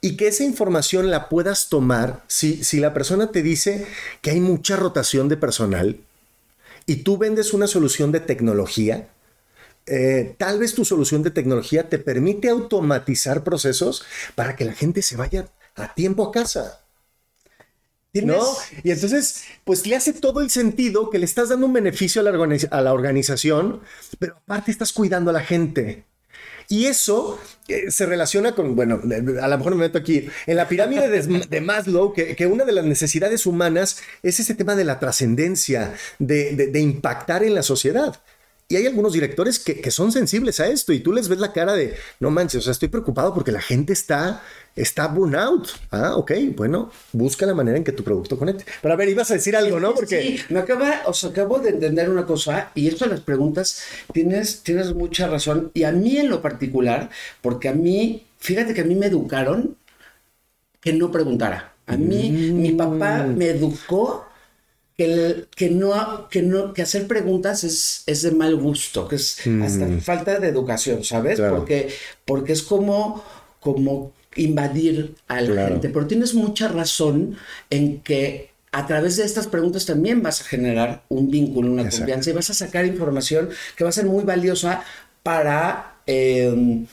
Y 0.03 0.17
que 0.17 0.27
esa 0.27 0.43
información 0.43 1.09
la 1.09 1.29
puedas 1.29 1.69
tomar 1.69 2.23
si, 2.27 2.63
si 2.63 2.79
la 2.79 2.93
persona 2.93 3.31
te 3.31 3.41
dice 3.41 3.87
que 4.21 4.31
hay 4.31 4.41
mucha 4.41 4.75
rotación 4.75 5.29
de 5.29 5.37
personal 5.37 5.97
y 6.85 6.97
tú 6.97 7.17
vendes 7.17 7.53
una 7.53 7.67
solución 7.67 8.11
de 8.11 8.19
tecnología, 8.19 9.09
eh, 9.87 10.35
tal 10.37 10.59
vez 10.59 10.75
tu 10.75 10.85
solución 10.85 11.23
de 11.23 11.31
tecnología 11.31 11.89
te 11.89 11.99
permite 11.99 12.49
automatizar 12.49 13.43
procesos 13.43 14.03
para 14.35 14.55
que 14.55 14.65
la 14.65 14.73
gente 14.73 15.01
se 15.01 15.15
vaya 15.17 15.47
a 15.75 15.93
tiempo 15.95 16.25
a 16.27 16.31
casa. 16.31 16.81
¿Tienes- 18.11 18.35
¿No? 18.37 18.43
Y 18.83 18.91
entonces, 18.91 19.43
pues 19.63 19.87
le 19.87 19.95
hace 19.95 20.13
todo 20.13 20.41
el 20.41 20.51
sentido 20.51 21.09
que 21.09 21.17
le 21.17 21.25
estás 21.25 21.49
dando 21.49 21.65
un 21.65 21.73
beneficio 21.73 22.21
a 22.21 22.23
la, 22.25 22.31
organiz- 22.31 22.67
a 22.71 22.81
la 22.81 22.93
organización, 22.93 23.81
pero 24.19 24.35
aparte 24.37 24.71
estás 24.71 24.93
cuidando 24.93 25.31
a 25.31 25.33
la 25.33 25.41
gente. 25.43 26.05
Y 26.73 26.87
eso 26.87 27.39
eh, 27.67 27.91
se 27.91 28.05
relaciona 28.07 28.55
con, 28.55 28.75
bueno, 28.75 28.99
a 29.41 29.47
lo 29.47 29.57
mejor 29.59 29.75
me 29.75 29.81
meto 29.85 29.99
aquí, 29.99 30.27
en 30.47 30.55
la 30.55 30.67
pirámide 30.67 31.07
de, 31.07 31.61
Maslow, 31.61 32.13
que, 32.13 32.35
que 32.35 32.47
una 32.47 32.65
de 32.65 32.71
las 32.71 32.83
necesidades 32.85 33.45
humanas 33.45 33.97
es 34.23 34.39
ese 34.39 34.55
tema 34.55 34.75
de 34.75 34.83
la 34.83 34.97
trascendencia, 34.99 35.93
de, 36.17 36.55
de- 36.55 36.67
de 36.67 36.79
impactar 36.79 37.43
en 37.43 37.53
la 37.53 37.61
sociedad. 37.61 38.19
Y 38.73 38.75
hay 38.75 38.87
algunos 38.87 39.13
directores 39.13 39.59
que, 39.59 39.79
que 39.79 39.91
son 39.91 40.11
sensibles 40.11 40.59
a 40.59 40.67
esto 40.67 40.93
y 40.93 40.99
tú 40.99 41.13
les 41.13 41.27
ves 41.27 41.37
la 41.37 41.53
cara 41.53 41.73
de, 41.73 41.93
no 42.19 42.31
manches, 42.31 42.57
o 42.57 42.61
sea, 42.63 42.71
estoy 42.71 42.87
preocupado 42.87 43.31
porque 43.31 43.51
la 43.51 43.61
gente 43.61 43.93
está, 43.93 44.41
está 44.75 45.05
burnout. 45.05 45.67
Ah, 45.91 46.15
ok, 46.15 46.31
bueno, 46.55 46.89
busca 47.11 47.45
la 47.45 47.53
manera 47.53 47.77
en 47.77 47.83
que 47.83 47.91
tu 47.91 48.03
producto 48.03 48.35
conecte. 48.35 48.65
Pero 48.81 48.91
a 48.95 48.97
ver, 48.97 49.09
ibas 49.09 49.29
a 49.29 49.35
decir 49.35 49.55
algo, 49.55 49.79
¿no? 49.79 49.93
Porque... 49.93 50.39
Me 50.49 50.57
acaba, 50.57 51.03
o 51.05 51.13
sea, 51.13 51.29
acabo 51.29 51.59
de 51.59 51.69
entender 51.69 52.09
una 52.09 52.25
cosa, 52.25 52.71
y 52.73 52.87
esto 52.87 53.05
de 53.05 53.11
las 53.11 53.19
preguntas, 53.19 53.83
tienes, 54.11 54.63
tienes 54.63 54.95
mucha 54.95 55.27
razón, 55.27 55.69
y 55.75 55.83
a 55.83 55.91
mí 55.91 56.17
en 56.17 56.31
lo 56.31 56.41
particular, 56.41 57.11
porque 57.43 57.69
a 57.69 57.73
mí, 57.73 58.25
fíjate 58.39 58.73
que 58.73 58.81
a 58.81 58.85
mí 58.85 58.95
me 58.95 59.05
educaron 59.05 59.77
que 60.81 60.93
no 60.93 61.11
preguntara. 61.11 61.75
A 61.85 61.95
mí, 61.95 62.31
mi 62.31 62.71
papá 62.71 63.23
me 63.23 63.49
educó 63.49 64.25
que, 64.97 65.05
el- 65.05 65.47
que, 65.55 65.69
no, 65.71 66.27
que, 66.29 66.41
no, 66.43 66.73
que 66.73 66.81
hacer 66.81 67.07
preguntas 67.07 67.63
es, 67.63 68.03
es 68.05 68.21
de 68.21 68.31
mal 68.31 68.55
gusto, 68.55 69.07
que 69.07 69.15
es 69.17 69.39
hasta 69.63 69.87
falta 70.01 70.39
de 70.39 70.47
educación, 70.47 71.03
¿sabes? 71.03 71.37
Claro. 71.39 71.57
Porque, 71.57 71.89
porque 72.25 72.53
es 72.53 72.61
como, 72.63 73.23
como 73.59 74.11
invadir 74.35 75.15
a 75.27 75.41
la 75.41 75.51
Claro. 75.51 75.67
gente. 75.73 75.89
Pero 75.89 76.07
tienes 76.07 76.33
mucha 76.33 76.67
razón 76.67 77.37
en 77.69 78.01
que 78.01 78.51
a 78.71 78.87
través 78.87 79.17
de 79.17 79.23
estas 79.25 79.45
preguntas 79.47 79.85
también 79.85 80.23
vas 80.23 80.41
a 80.41 80.45
generar 80.45 81.03
un 81.09 81.29
vínculo, 81.29 81.71
una 81.71 81.83
Exacto. 81.83 81.99
confianza 82.05 82.29
y 82.31 82.33
vas 82.33 82.49
a 82.49 82.53
sacar 82.55 82.85
información 82.85 83.49
que 83.75 83.83
va 83.83 83.91
a 83.91 83.93
ser 83.93 84.05
muy 84.07 84.23
valiosa 84.23 84.83
para, 85.21 85.97
eh, 86.07 86.83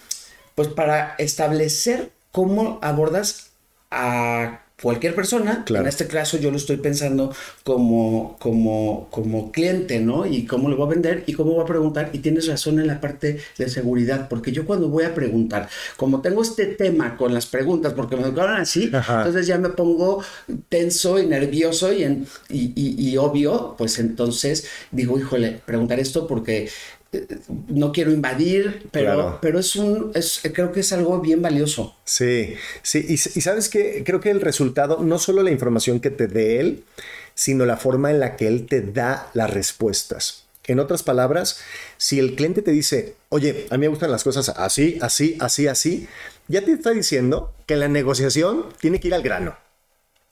pues 0.54 0.68
para 0.68 1.14
establecer 1.18 2.10
cómo 2.32 2.78
abordas 2.82 3.52
a 3.90 4.62
cualquier 4.82 5.14
persona. 5.14 5.64
Claro. 5.64 5.84
En 5.84 5.88
este 5.88 6.06
caso 6.06 6.38
yo 6.38 6.50
lo 6.50 6.56
estoy 6.56 6.76
pensando 6.78 7.34
como, 7.64 8.36
como, 8.38 9.08
como 9.10 9.52
cliente, 9.52 10.00
¿no? 10.00 10.26
Y 10.26 10.44
cómo 10.46 10.68
lo 10.68 10.76
voy 10.76 10.86
a 10.86 10.90
vender 10.90 11.24
y 11.26 11.32
cómo 11.34 11.52
voy 11.52 11.62
a 11.62 11.66
preguntar. 11.66 12.10
Y 12.12 12.18
tienes 12.18 12.46
razón 12.46 12.78
en 12.80 12.86
la 12.86 13.00
parte 13.00 13.38
de 13.58 13.68
seguridad, 13.68 14.28
porque 14.28 14.52
yo 14.52 14.66
cuando 14.66 14.88
voy 14.88 15.04
a 15.04 15.14
preguntar, 15.14 15.68
como 15.96 16.20
tengo 16.20 16.42
este 16.42 16.66
tema 16.66 17.16
con 17.16 17.34
las 17.34 17.46
preguntas, 17.46 17.92
porque 17.94 18.16
me 18.16 18.22
educaron 18.22 18.56
así, 18.56 18.90
Ajá. 18.92 19.18
entonces 19.18 19.46
ya 19.46 19.58
me 19.58 19.68
pongo 19.70 20.22
tenso 20.68 21.18
y 21.18 21.26
nervioso 21.26 21.92
y, 21.92 22.04
en- 22.04 22.26
y, 22.48 22.72
y- 22.74 23.08
y 23.10 23.16
obvio, 23.16 23.74
pues 23.76 23.98
entonces 23.98 24.66
digo, 24.90 25.18
híjole, 25.18 25.60
preguntar 25.64 26.00
esto 26.00 26.26
porque 26.26 26.68
no 27.68 27.92
quiero 27.92 28.12
invadir, 28.12 28.88
pero, 28.92 29.14
Claro. 29.14 29.38
pero 29.42 29.58
es 29.58 29.74
un, 29.76 30.12
es, 30.14 30.40
creo 30.54 30.72
que 30.72 30.80
es 30.80 30.92
algo 30.92 31.20
bien 31.20 31.42
valioso. 31.42 31.96
Sí, 32.04 32.54
sí, 32.82 33.04
y, 33.08 33.14
y 33.14 33.16
sabes 33.16 33.68
que 33.68 34.04
creo 34.04 34.20
que 34.20 34.30
el 34.30 34.40
resultado, 34.40 34.98
no 35.02 35.18
solo 35.18 35.42
la 35.42 35.50
información 35.50 36.00
que 36.00 36.10
te 36.10 36.26
dé 36.28 36.60
él, 36.60 36.84
sino 37.34 37.66
la 37.66 37.76
forma 37.76 38.10
en 38.10 38.20
la 38.20 38.36
que 38.36 38.46
él 38.46 38.66
te 38.66 38.80
da 38.82 39.30
las 39.34 39.50
respuestas. 39.50 40.44
En 40.66 40.78
otras 40.78 41.02
palabras, 41.02 41.58
si 41.96 42.18
el 42.20 42.36
cliente 42.36 42.62
te 42.62 42.70
dice, 42.70 43.14
oye, 43.28 43.66
a 43.70 43.74
mí 43.76 43.80
me 43.80 43.88
gustan 43.88 44.12
las 44.12 44.22
cosas 44.22 44.50
así, 44.50 44.98
así, 45.00 45.36
así, 45.40 45.66
así, 45.66 46.06
ya 46.48 46.64
te 46.64 46.72
está 46.72 46.90
diciendo 46.90 47.52
que 47.66 47.76
la 47.76 47.88
negociación 47.88 48.66
tiene 48.80 49.00
que 49.00 49.08
ir 49.08 49.14
al 49.14 49.22
grano. 49.22 49.56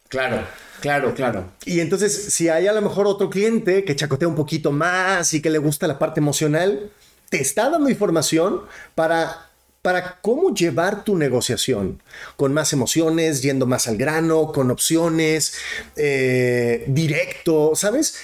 Claro, 0.09 0.42
claro, 0.81 1.14
claro. 1.14 1.53
Y 1.64 1.81
entonces, 1.81 2.33
si 2.33 2.49
hay 2.49 2.66
a 2.66 2.73
lo 2.73 2.81
mejor 2.81 3.07
otro 3.07 3.29
cliente 3.29 3.85
que 3.85 3.94
chacotea 3.94 4.29
un 4.29 4.35
poquito 4.35 4.73
más 4.73 5.35
y 5.35 5.42
que 5.42 5.51
le 5.51 5.59
gusta 5.59 5.87
la 5.87 5.99
parte 5.99 6.21
emocional, 6.21 6.90
te 7.29 7.40
está 7.40 7.68
dando 7.68 7.90
información 7.90 8.62
para, 8.94 9.51
para 9.83 10.18
cómo 10.21 10.55
llevar 10.55 11.05
tu 11.05 11.16
negociación 11.16 12.03
con 12.37 12.55
más 12.55 12.73
emociones, 12.73 13.42
yendo 13.42 13.66
más 13.66 13.87
al 13.87 13.99
grano, 13.99 14.51
con 14.53 14.71
opciones, 14.71 15.55
eh, 15.97 16.85
directo, 16.88 17.73
¿sabes? 17.75 18.16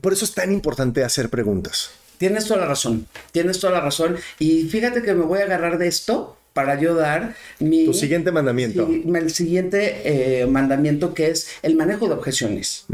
Por 0.00 0.12
eso 0.12 0.24
es 0.24 0.34
tan 0.34 0.52
importante 0.52 1.02
hacer 1.02 1.30
preguntas. 1.30 1.90
Tienes 2.18 2.46
toda 2.46 2.60
la 2.60 2.66
razón, 2.66 3.06
tienes 3.32 3.60
toda 3.60 3.74
la 3.74 3.80
razón. 3.80 4.16
Y 4.38 4.68
fíjate 4.68 5.02
que 5.02 5.14
me 5.14 5.24
voy 5.24 5.40
a 5.40 5.44
agarrar 5.44 5.78
de 5.78 5.88
esto 5.88 6.36
para 6.56 6.80
yo 6.80 6.94
dar 6.94 7.36
mi... 7.60 7.84
Tu 7.84 7.92
siguiente 7.92 8.32
mandamiento. 8.32 8.86
Sí, 8.88 9.04
el 9.14 9.30
siguiente 9.30 9.80
eh, 10.42 10.46
mandamiento 10.46 11.12
que 11.12 11.28
es 11.28 11.48
el 11.62 11.76
manejo 11.76 12.08
de 12.08 12.14
objeciones. 12.14 12.86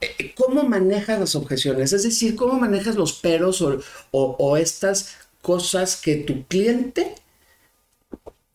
Eh, 0.00 0.32
¿Cómo 0.34 0.62
manejas 0.62 1.20
las 1.20 1.34
objeciones? 1.34 1.92
Es 1.92 2.04
decir, 2.04 2.36
¿cómo 2.36 2.54
manejas 2.58 2.96
los 2.96 3.12
peros 3.12 3.60
o, 3.60 3.80
o- 4.12 4.36
o 4.38 4.56
estas 4.56 5.16
cosas 5.42 5.96
que 5.96 6.16
tu 6.16 6.46
cliente 6.46 7.14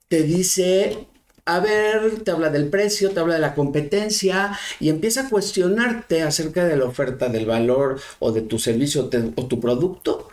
te 0.07 0.23
dice, 0.23 1.05
a 1.45 1.59
ver, 1.59 2.21
te 2.23 2.31
habla 2.31 2.49
del 2.49 2.69
precio, 2.69 3.11
te 3.11 3.19
habla 3.19 3.35
de 3.35 3.41
la 3.41 3.53
competencia 3.53 4.57
y 4.79 4.89
empieza 4.89 5.21
a 5.27 5.29
cuestionarte 5.29 6.23
acerca 6.23 6.65
de 6.65 6.77
la 6.77 6.85
oferta, 6.85 7.29
del 7.29 7.45
valor 7.45 7.99
o 8.19 8.31
de 8.31 8.41
tu 8.41 8.57
servicio 8.57 9.05
te- 9.09 9.31
o 9.35 9.45
tu 9.45 9.59
producto? 9.59 10.29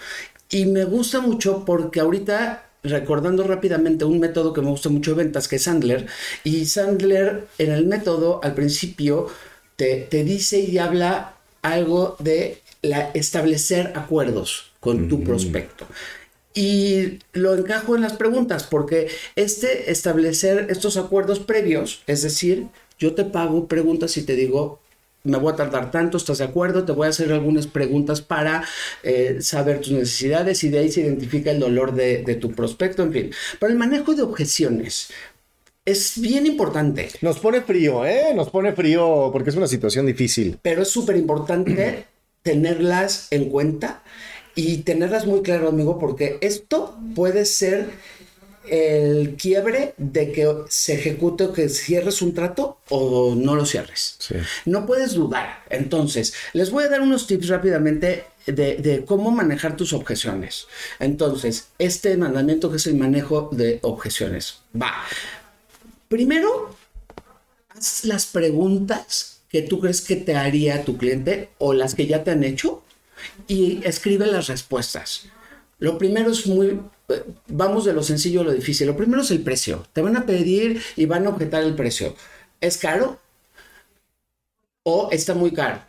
Y 0.48 0.64
me 0.64 0.84
gusta 0.84 1.20
mucho 1.20 1.64
porque 1.66 2.00
ahorita 2.00 2.69
recordando 2.82 3.44
rápidamente 3.44 4.04
un 4.04 4.20
método 4.20 4.52
que 4.52 4.62
me 4.62 4.70
gusta 4.70 4.88
mucho 4.88 5.12
de 5.12 5.22
ventas, 5.24 5.48
que 5.48 5.56
es 5.56 5.62
Sandler, 5.64 6.06
y 6.44 6.66
Sandler 6.66 7.46
en 7.58 7.72
el 7.72 7.86
método 7.86 8.40
al 8.42 8.54
principio 8.54 9.28
te, 9.76 10.06
te 10.10 10.24
dice 10.24 10.60
y 10.60 10.78
habla 10.78 11.34
algo 11.62 12.16
de 12.18 12.60
la, 12.82 13.10
establecer 13.14 13.92
acuerdos 13.94 14.72
con 14.80 15.08
tu 15.08 15.22
prospecto. 15.22 15.86
Y 16.54 17.20
lo 17.32 17.54
encajo 17.54 17.94
en 17.94 18.02
las 18.02 18.14
preguntas, 18.14 18.64
porque 18.64 19.08
este 19.36 19.90
establecer 19.90 20.66
estos 20.70 20.96
acuerdos 20.96 21.38
previos, 21.38 22.02
es 22.06 22.22
decir, 22.22 22.66
yo 22.98 23.14
te 23.14 23.24
pago 23.24 23.68
preguntas 23.68 24.16
y 24.16 24.22
te 24.22 24.34
digo, 24.34 24.79
me 25.24 25.38
voy 25.38 25.52
a 25.52 25.56
tardar 25.56 25.90
tanto, 25.90 26.16
¿estás 26.16 26.38
de 26.38 26.44
acuerdo? 26.44 26.84
Te 26.84 26.92
voy 26.92 27.06
a 27.06 27.10
hacer 27.10 27.32
algunas 27.32 27.66
preguntas 27.66 28.20
para 28.22 28.64
eh, 29.02 29.38
saber 29.40 29.80
tus 29.80 29.92
necesidades 29.92 30.64
y 30.64 30.68
de 30.70 30.78
ahí 30.78 30.90
se 30.90 31.02
identifica 31.02 31.50
el 31.50 31.60
dolor 31.60 31.94
de, 31.94 32.22
de 32.22 32.34
tu 32.36 32.52
prospecto, 32.52 33.02
en 33.02 33.12
fin. 33.12 33.30
Pero 33.58 33.72
el 33.72 33.78
manejo 33.78 34.14
de 34.14 34.22
objeciones 34.22 35.10
es 35.84 36.20
bien 36.20 36.46
importante, 36.46 37.08
Nos 37.22 37.38
pone 37.38 37.62
frío, 37.62 38.04
¿eh? 38.04 38.32
Nos 38.34 38.50
pone 38.50 38.72
frío 38.72 39.30
porque 39.32 39.50
es 39.50 39.56
una 39.56 39.66
situación 39.66 40.06
difícil. 40.06 40.58
pero 40.62 40.82
es 40.82 40.88
súper 40.88 41.16
importante 41.16 42.06
tenerlas 42.42 43.28
en 43.30 43.48
cuenta 43.48 44.02
y 44.54 44.78
tenerlas 44.78 45.26
muy 45.26 45.42
claro, 45.42 45.68
amigo, 45.68 45.98
porque 45.98 46.38
esto 46.40 46.98
puede 47.14 47.44
ser 47.44 47.90
el 48.70 49.36
quiebre 49.36 49.94
de 49.96 50.32
que 50.32 50.48
se 50.68 50.94
ejecute 50.94 51.44
o 51.44 51.52
que 51.52 51.68
cierres 51.68 52.22
un 52.22 52.34
trato 52.34 52.78
o 52.88 53.34
no 53.34 53.56
lo 53.56 53.66
cierres. 53.66 54.16
No 54.64 54.86
puedes 54.86 55.14
dudar. 55.14 55.64
Entonces, 55.68 56.34
les 56.52 56.70
voy 56.70 56.84
a 56.84 56.88
dar 56.88 57.00
unos 57.00 57.26
tips 57.26 57.48
rápidamente 57.48 58.24
de, 58.46 58.76
de, 58.76 59.04
cómo 59.04 59.30
manejar 59.30 59.76
tus 59.76 59.92
objeciones. 59.92 60.66
Entonces, 60.98 61.68
este 61.78 62.16
mandamiento 62.16 62.70
que 62.70 62.76
es 62.76 62.86
el 62.86 62.94
manejo 62.94 63.50
de 63.52 63.80
objeciones. 63.82 64.60
Va. 64.80 64.94
Primero, 66.08 66.74
haz 67.70 68.04
las 68.04 68.26
preguntas 68.26 69.40
que 69.50 69.62
tú 69.62 69.80
crees 69.80 70.00
que 70.00 70.16
te 70.16 70.36
haría 70.36 70.84
tu 70.84 70.96
cliente 70.96 71.50
o 71.58 71.72
las 71.72 71.94
que 71.94 72.06
ya 72.06 72.22
te 72.22 72.30
han 72.30 72.44
hecho 72.44 72.82
y 73.48 73.80
escribe 73.84 74.26
las 74.26 74.46
respuestas. 74.46 75.26
Lo 75.78 75.98
primero 75.98 76.30
es 76.30 76.46
muy 76.46 76.80
vamos 77.48 77.84
de 77.84 77.92
lo 77.92 78.02
sencillo 78.02 78.40
a 78.40 78.44
lo 78.44 78.52
difícil. 78.52 78.86
Lo 78.86 78.96
primero 78.96 79.22
es 79.22 79.30
el 79.30 79.42
precio. 79.42 79.86
Te 79.92 80.02
van 80.02 80.16
a 80.16 80.26
pedir 80.26 80.82
y 80.96 81.06
van 81.06 81.26
a 81.26 81.30
objetar 81.30 81.62
el 81.62 81.74
precio. 81.74 82.14
¿Es 82.60 82.76
caro? 82.76 83.18
¿O 84.82 85.08
está 85.12 85.34
muy 85.34 85.52
caro? 85.52 85.80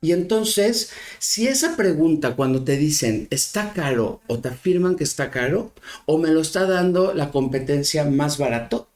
Y 0.00 0.12
entonces, 0.12 0.90
si 1.18 1.48
esa 1.48 1.76
pregunta 1.76 2.36
cuando 2.36 2.62
te 2.62 2.76
dicen 2.76 3.28
está 3.30 3.72
caro 3.72 4.20
o 4.26 4.38
te 4.38 4.48
afirman 4.48 4.96
que 4.96 5.04
está 5.04 5.30
caro 5.30 5.72
o 6.04 6.18
me 6.18 6.30
lo 6.30 6.42
está 6.42 6.66
dando 6.66 7.14
la 7.14 7.30
competencia 7.30 8.04
más 8.04 8.38
barato, 8.38 8.88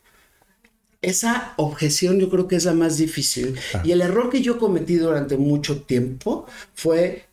esa 1.02 1.54
objeción 1.56 2.20
yo 2.20 2.28
creo 2.28 2.46
que 2.46 2.56
es 2.56 2.64
la 2.64 2.74
más 2.74 2.98
difícil. 2.98 3.58
Ah. 3.74 3.82
Y 3.84 3.92
el 3.92 4.02
error 4.02 4.30
que 4.30 4.42
yo 4.42 4.58
cometí 4.58 4.96
durante 4.96 5.36
mucho 5.36 5.82
tiempo 5.82 6.46
fue 6.74 7.24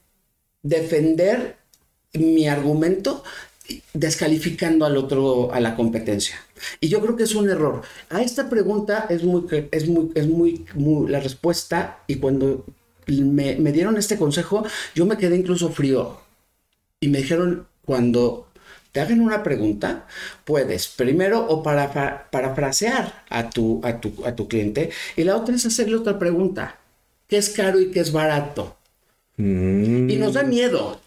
defender 0.64 1.58
mi 2.14 2.48
argumento 2.48 3.24
descalificando 3.94 4.86
al 4.86 4.98
otro, 4.98 5.54
a 5.54 5.60
la 5.60 5.76
competencia. 5.76 6.36
Y 6.80 6.90
yo 6.90 7.02
creo 7.02 7.16
que 7.16 7.24
es 7.24 7.36
un 7.36 7.50
error. 7.50 7.82
A 8.10 8.22
esta 8.22 8.50
pregunta 8.50 9.06
es 9.10 9.24
muy, 9.24 9.44
es 9.72 9.88
muy, 9.88 10.12
es 10.16 10.28
muy, 10.28 11.08
la 11.08 11.20
respuesta, 11.20 12.00
y 12.08 12.16
cuando 12.16 12.66
me, 13.08 13.56
dieron 13.72 13.98
este 13.98 14.18
consejo, 14.18 14.66
yo 14.96 15.06
me 15.06 15.18
quedé 15.18 15.36
incluso 15.36 15.70
frío. 15.70 16.20
Y 17.00 17.10
me 17.10 17.20
dijeron, 17.20 17.68
cuando 17.86 18.48
te 18.92 19.02
hagan 19.02 19.22
una 19.22 19.44
pregunta, 19.44 20.08
puedes 20.46 20.88
primero 20.88 21.46
o 21.48 21.62
para, 21.62 22.30
parafrasear 22.32 23.24
a 23.30 23.50
tu, 23.50 23.82
a, 23.84 24.00
tu, 24.00 24.14
a 24.26 24.36
tu 24.36 24.48
cliente, 24.48 24.90
y 25.16 25.24
la 25.24 25.36
otra 25.36 25.56
es 25.56 25.66
hacerle 25.66 25.96
otra 25.96 26.18
pregunta. 26.18 26.80
¿Qué 27.28 27.38
es 27.38 27.50
caro 27.50 27.80
y 27.80 27.92
qué 27.92 28.00
es 28.00 28.12
barato? 28.12 28.78
Mm. 29.36 30.10
Y 30.10 30.16
nos 30.16 30.34
da 30.34 30.44
miedo. 30.44 31.00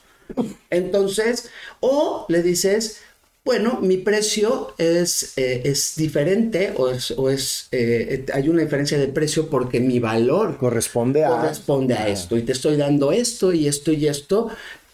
Entonces, 0.70 1.50
o 1.80 2.26
le 2.28 2.42
dices, 2.42 3.00
bueno, 3.44 3.80
mi 3.80 3.96
precio 3.96 4.74
es, 4.76 5.32
eh, 5.36 5.62
es 5.64 5.96
diferente 5.96 6.74
o 6.76 6.90
es, 6.90 7.10
o 7.12 7.30
es 7.30 7.68
eh, 7.72 8.26
hay 8.32 8.48
una 8.48 8.62
diferencia 8.62 8.98
de 8.98 9.08
precio 9.08 9.48
porque 9.48 9.80
mi 9.80 9.98
valor 9.98 10.58
corresponde 10.58 11.24
a, 11.24 11.30
corresponde 11.30 11.94
a 11.94 12.08
esto 12.08 12.36
y 12.36 12.42
te 12.42 12.52
estoy 12.52 12.76
dando 12.76 13.12
esto 13.12 13.52
y 13.52 13.66
esto 13.66 13.92
y 13.92 14.06
esto 14.06 14.50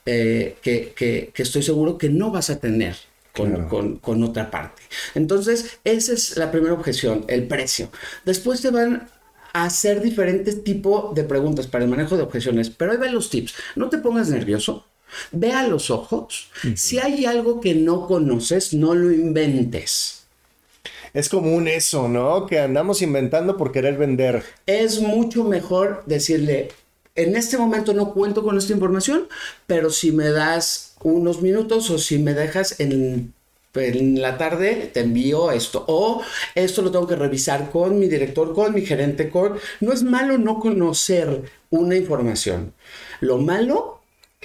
eh, 0.07 0.57
que, 0.63 0.93
que, 0.95 1.33
que, 1.35 1.43
estoy 1.43 1.65
seguro 1.65 1.99
que 1.99 2.09
no 2.09 2.31
vas 2.31 2.51
a 2.51 2.61
tener. 2.61 2.97
Con, 3.33 3.69
con, 3.69 3.97
con, 3.99 4.23
otra 4.23 4.51
parte. 4.51 4.81
Entonces, 5.15 5.79
esa 5.85 6.15
es 6.15 6.39
la 6.39 6.51
primera 6.51 6.73
objeción, 6.73 7.27
el 7.29 7.47
precio. 7.47 7.91
Después 8.25 8.63
te 8.63 8.71
van 8.71 9.11
a 9.53 9.65
hacer 9.65 10.01
diferentes 10.01 10.65
tipos 10.65 11.15
de 11.15 11.23
preguntas 11.25 11.67
para 11.67 11.85
el 11.85 11.91
manejo 11.91 12.17
de 12.17 12.23
objeciones, 12.23 12.71
pero 12.71 12.93
ahí 12.93 12.97
van 12.97 13.13
los 13.13 13.29
tips. 13.29 13.53
No 13.75 13.91
te 13.91 13.99
pongas 13.99 14.31
nervioso, 14.31 14.87
Ve 15.33 15.53
a 15.53 15.67
los 15.67 15.91
ojos. 15.91 16.51
Si 16.75 16.99
hay 16.99 17.27
algo 17.27 17.61
que 17.61 17.75
no 17.75 18.07
conoces, 18.07 18.75
no 18.75 18.95
lo 18.95 19.13
inventes. 19.13 20.25
Es 21.15 21.29
común 21.29 21.67
eso, 21.67 22.09
¿no? 22.09 22.47
Que 22.47 22.61
andamos 22.61 23.01
inventando 23.01 23.57
por 23.57 23.73
querer 23.73 23.97
vender. 23.97 24.45
Es 24.67 25.01
mucho 25.01 25.45
mejor 25.45 26.03
decirle, 26.07 26.69
en 27.15 27.37
este 27.37 27.57
momento 27.57 27.95
no 27.95 28.13
cuento 28.13 28.43
con 28.43 28.59
esta 28.59 28.75
información, 28.75 29.27
pero 29.67 29.89
si 29.89 30.13
me 30.13 30.29
das 30.29 30.95
unos 31.03 31.41
minutos 31.41 31.89
o 31.89 31.99
si 31.99 32.19
me 32.19 32.35
dejas 32.35 32.81
en, 32.81 33.33
en 33.75 34.21
la 34.21 34.37
tarde, 34.37 34.91
te 34.93 35.01
envío 35.01 35.51
esto. 35.53 35.85
O 35.89 36.21
esto 36.55 36.83
lo 36.83 36.91
tengo 36.91 37.07
que 37.07 37.17
revisar 37.17 37.71
con 37.71 37.99
mi 37.99 38.09
director, 38.09 38.55
con 38.55 38.75
mi 38.75 38.83
gerente, 38.85 39.31
con... 39.31 39.59
No 39.81 39.95
es 39.95 40.03
malo 40.03 40.37
no 40.37 40.61
conocer 40.61 41.51
una 41.71 41.97
información. 41.97 42.75
Lo 43.21 43.39
malo 43.39 43.96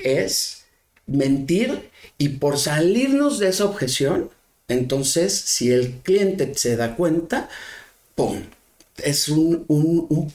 es 0.04 0.64
mentir 1.08 1.90
y 2.18 2.30
por 2.30 2.58
salirnos 2.58 3.40
de 3.40 3.50
esa 3.50 3.66
objeción, 3.66 4.30
entonces 4.68 5.34
si 5.34 5.72
el 5.72 6.00
cliente 6.04 6.54
se 6.56 6.76
da 6.76 6.96
cuenta, 6.96 7.50
¡pum! 8.16 8.42
Es 8.98 9.30
un, 9.30 9.66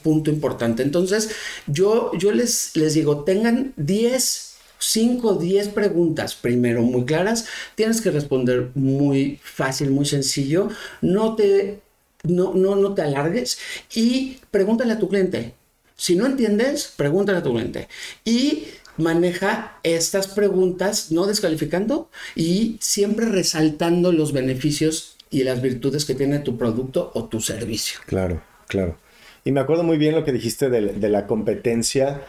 punto 0.03 0.29
importante. 0.29 0.83
Entonces 0.83 1.29
yo, 1.67 2.11
yo 2.17 2.31
les, 2.31 2.75
les 2.75 2.93
digo, 2.93 3.23
tengan 3.23 3.73
10, 3.77 4.57
5, 4.79 5.35
10 5.35 5.69
preguntas 5.69 6.35
primero 6.35 6.81
muy 6.81 7.05
claras. 7.05 7.45
Tienes 7.75 8.01
que 8.01 8.11
responder 8.11 8.71
muy 8.75 9.39
fácil, 9.41 9.91
muy 9.91 10.05
sencillo. 10.05 10.69
No 11.01 11.35
te, 11.35 11.79
no, 12.23 12.53
no, 12.53 12.75
no 12.75 12.93
te 12.93 13.03
alargues 13.03 13.57
y 13.95 14.39
pregúntale 14.51 14.93
a 14.93 14.99
tu 14.99 15.07
cliente. 15.07 15.53
Si 15.95 16.15
no 16.15 16.25
entiendes, 16.25 16.93
pregúntale 16.95 17.39
a 17.39 17.43
tu 17.43 17.53
cliente. 17.53 17.87
Y 18.23 18.65
maneja 18.97 19.79
estas 19.83 20.27
preguntas, 20.27 21.11
no 21.11 21.25
descalificando 21.25 22.09
y 22.35 22.77
siempre 22.81 23.27
resaltando 23.27 24.11
los 24.11 24.33
beneficios 24.33 25.17
y 25.29 25.43
las 25.43 25.61
virtudes 25.61 26.05
que 26.05 26.15
tiene 26.15 26.39
tu 26.39 26.57
producto 26.57 27.11
o 27.13 27.25
tu 27.25 27.41
servicio. 27.41 27.99
Claro, 28.05 28.41
claro. 28.67 28.97
Y 29.43 29.51
me 29.51 29.59
acuerdo 29.59 29.83
muy 29.83 29.97
bien 29.97 30.15
lo 30.15 30.25
que 30.25 30.33
dijiste 30.33 30.69
de, 30.69 31.09
la 31.09 31.25
competencia 31.25 32.21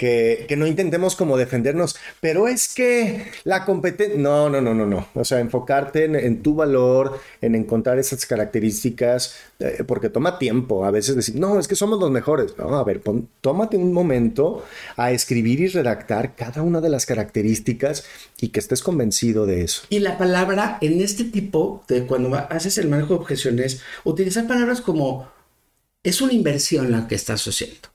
que, 0.00 0.56
no 0.56 0.66
intentemos 0.66 1.14
como 1.14 1.36
defendernos, 1.36 1.94
pero 2.22 2.48
es 2.48 2.72
que 2.74 3.26
la 3.44 3.66
competencia, 3.66 4.16
no, 4.16 4.48
no, 4.48 4.62
no, 4.62 4.74
no, 4.74 4.86
no, 4.86 5.08
o 5.12 5.24
sea, 5.26 5.40
enfocarte 5.40 6.04
en, 6.04 6.42
tu 6.42 6.54
valor, 6.54 7.20
en 7.42 7.54
encontrar 7.54 7.98
esas 7.98 8.24
características, 8.24 9.34
eh, 9.58 9.84
porque 9.86 10.08
toma 10.08 10.38
tiempo 10.38 10.86
a 10.86 10.90
veces 10.90 11.16
decir, 11.16 11.36
no, 11.36 11.60
es 11.60 11.68
que 11.68 11.76
somos 11.76 12.00
los 12.00 12.10
mejores, 12.10 12.56
no, 12.56 12.78
a 12.78 12.84
ver, 12.84 13.02
tómate 13.42 13.76
un 13.76 13.92
momento 13.92 14.64
a 14.96 15.12
escribir 15.12 15.60
y 15.60 15.68
redactar 15.68 16.34
cada 16.34 16.62
una 16.62 16.80
de 16.80 16.88
las 16.88 17.04
características 17.04 18.04
y 18.40 18.48
que 18.48 18.60
estés 18.60 18.82
convencido 18.82 19.44
de 19.44 19.64
eso. 19.64 19.82
Y 19.90 19.98
la 19.98 20.16
palabra 20.16 20.78
en 20.80 21.02
este 21.02 21.24
tipo 21.24 21.84
de 21.88 22.06
cuando 22.06 22.34
haces 22.34 22.78
el 22.78 22.88
manejo 22.88 23.08
de 23.08 23.20
objeciones, 23.20 23.82
utilizar 24.04 24.46
palabras 24.46 24.80
como 24.80 25.28
es 26.02 26.22
una 26.22 26.32
inversión 26.32 26.90
la 26.90 27.06
que 27.06 27.16
estás 27.16 27.46
haciendo. 27.46 27.90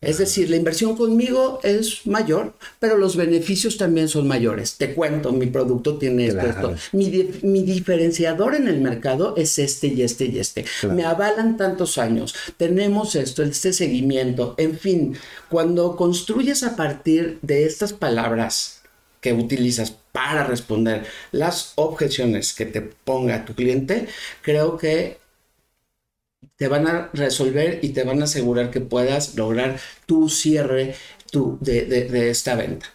Es 0.00 0.16
decir, 0.16 0.48
la 0.48 0.56
inversión 0.56 0.96
conmigo 0.96 1.60
es 1.62 2.06
mayor, 2.06 2.54
pero 2.78 2.96
los 2.96 3.16
beneficios 3.16 3.76
también 3.76 4.08
son 4.08 4.26
mayores. 4.26 4.76
Te 4.76 4.94
cuento, 4.94 5.30
mi 5.30 5.46
producto 5.46 5.98
tiene 5.98 6.28
esto. 6.28 6.74
Mi, 6.92 7.62
diferenciador 7.62 8.54
en 8.54 8.66
el 8.66 8.80
mercado 8.80 9.34
es 9.36 9.58
este 9.58 9.88
y 9.88 10.02
este 10.02 10.24
y 10.24 10.38
este. 10.38 10.64
Me 10.88 11.04
avalan 11.04 11.58
tantos 11.58 11.98
años. 11.98 12.34
Tenemos 12.56 13.14
esto, 13.14 13.42
este 13.42 13.74
seguimiento. 13.74 14.54
En 14.56 14.78
fin, 14.78 15.16
cuando 15.50 15.96
construyes 15.96 16.62
a 16.62 16.76
partir 16.76 17.38
de 17.42 17.66
estas 17.66 17.92
palabras 17.92 18.80
que 19.20 19.34
utilizas 19.34 19.94
para 20.12 20.44
responder 20.44 21.04
las 21.30 21.72
objeciones 21.74 22.54
que 22.54 22.64
te 22.64 22.80
ponga 22.80 23.44
tu 23.44 23.54
cliente, 23.54 24.08
creo 24.40 24.78
que 24.78 25.18
te 26.56 26.68
van 26.68 26.86
a 26.86 27.10
resolver 27.12 27.78
y 27.82 27.90
te 27.90 28.04
van 28.04 28.20
a 28.20 28.24
asegurar 28.24 28.70
que 28.70 28.80
puedas 28.80 29.34
lograr 29.34 29.78
tu 30.06 30.28
cierre 30.28 30.94
tu, 31.30 31.58
de, 31.60 32.30
esta 32.30 32.54
venta. 32.54 32.86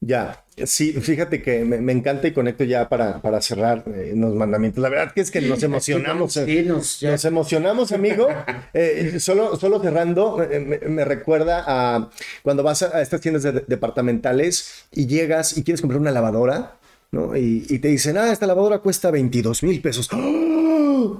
Ya, 0.00 0.44
sí, 0.66 0.92
fíjate 0.92 1.42
que 1.42 1.64
me, 1.64 1.90
encanta 1.90 2.28
y 2.28 2.32
conecto 2.32 2.64
ya 2.64 2.88
para, 2.88 3.20
para 3.22 3.40
cerrar 3.40 3.82
eh, 3.88 4.12
los 4.14 4.34
mandamientos. 4.34 4.80
La 4.82 4.88
verdad 4.88 5.12
que 5.12 5.22
es 5.22 5.30
que 5.30 5.40
nos 5.40 5.62
emocionamos. 5.62 6.34
Sí, 6.34 6.44
eh, 6.46 6.62
nos, 6.62 7.24
emocionamos, 7.24 7.92
amigo. 7.92 8.28
Eh, 8.78 9.20
solo, 9.20 9.56
solo 9.56 9.80
cerrando, 9.80 10.46
me, 10.86 11.04
recuerda 11.06 11.64
a 11.66 12.10
cuando 12.42 12.62
vas 12.62 12.82
a, 12.82 13.00
estas 13.00 13.22
tiendas 13.22 13.42
departamentales 13.42 14.84
y 14.92 15.06
llegas 15.06 15.56
y 15.56 15.64
quieres 15.64 15.80
comprar 15.80 15.98
una 15.98 16.10
lavadora, 16.10 16.76
¿no? 17.10 17.34
Y, 17.34 17.64
y 17.70 17.78
te 17.78 17.88
dicen, 17.88 18.18
ah, 18.18 18.30
esta 18.30 18.46
lavadora 18.46 18.80
cuesta 18.80 19.10
22 19.10 19.62
mil 19.62 19.80
pesos. 19.80 20.10
¡Oh! 20.12 20.65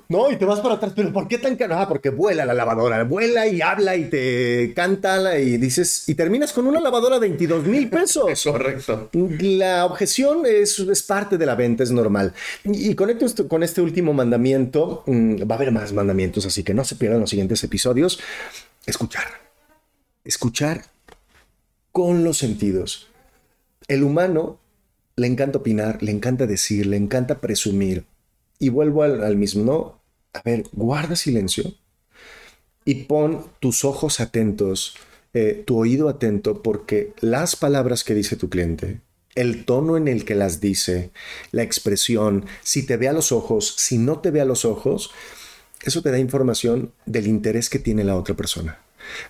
No, 0.09 0.31
y 0.31 0.37
te 0.37 0.45
vas 0.45 0.61
para 0.61 0.75
atrás, 0.75 0.93
pero 0.95 1.13
¿por 1.13 1.29
qué 1.29 1.39
tan 1.39 1.57
caro? 1.57 1.79
Ah, 1.79 1.89
porque 1.89 2.11
vuela 2.11 2.45
la 2.45 2.55
lavadora, 2.55 3.05
vuela 3.05 3.47
y 3.47 3.61
habla 3.61 3.97
y 3.97 4.09
te 4.11 4.73
canta 4.75 5.39
y 5.39 5.57
dices, 5.57 6.09
y 6.09 6.15
terminas 6.15 6.53
con 6.53 6.67
una 6.67 6.81
lavadora 6.81 7.17
de 7.17 7.29
22 7.29 7.65
mil 7.65 7.89
pesos. 7.89 8.43
Correcto. 8.45 9.11
La 9.13 9.85
objeción 9.85 10.43
es, 10.47 10.79
es, 10.79 11.03
parte 11.03 11.39
de 11.39 11.47
la 11.47 11.55
venta, 11.55 11.83
es 11.83 11.91
normal. 11.91 12.33
Y, 12.65 12.95
con, 12.95 13.11
este 13.63 13.81
último 13.81 14.13
mandamiento, 14.13 15.03
mm, 15.07 15.43
va 15.51 15.55
a 15.55 15.59
haber 15.59 15.73
más 15.73 15.93
mandamientos, 15.93 16.47
así 16.47 16.63
que 16.63 16.75
no 16.75 16.85
se 16.85 16.97
pierdan 16.97 17.21
los 17.21 17.31
siguientes 17.31 17.63
episodios. 17.65 18.21
Escuchar. 18.87 19.27
Escuchar 20.25 20.85
con 21.93 22.25
los 22.25 22.39
sentidos. 22.39 23.09
El 23.89 24.03
humano 24.03 24.59
le 25.17 25.27
encanta 25.27 25.59
opinar, 25.59 26.03
le 26.03 26.13
encanta 26.13 26.47
decir, 26.47 26.87
le 26.87 26.97
encanta 26.97 27.41
presumir 27.41 28.05
Y 28.59 28.71
vuelvo 28.71 29.03
al, 29.03 29.37
mismo, 29.37 29.65
¿no? 29.65 30.03
A 30.33 30.43
ver, 30.43 30.65
guarda 30.73 31.17
silencio 31.17 31.75
y 32.85 33.05
pon 33.05 33.45
tus 33.61 33.85
ojos 33.85 34.21
atentos, 34.21 34.97
eh, 35.35 35.63
tu 35.67 35.79
oído 35.79 36.09
atento, 36.09 36.63
porque 36.63 37.13
las 37.21 37.57
palabras 37.57 38.05
que 38.05 38.15
dice 38.15 38.37
tu 38.37 38.49
cliente, 38.49 39.01
el 39.35 39.65
tono 39.65 39.97
en 39.97 40.09
el 40.09 40.25
que 40.25 40.35
las 40.35 40.61
dice, 40.61 41.11
la 41.53 41.63
expresión, 41.63 42.47
si 42.63 42.87
te 42.87 42.97
ve 42.97 43.09
a 43.09 43.13
los 43.13 43.33
ojos, 43.33 43.75
si 43.77 43.99
no 43.99 44.21
te 44.21 44.31
ve 44.31 44.41
a 44.41 44.47
los 44.47 44.65
ojos, 44.65 45.11
eso 45.85 46.03
te 46.03 46.11
da 46.11 46.19
información 46.19 46.93
del 47.05 47.27
interés 47.27 47.69
que 47.69 47.79
tiene 47.79 48.03
la 48.03 48.17
otra 48.17 48.35
persona. 48.35 48.79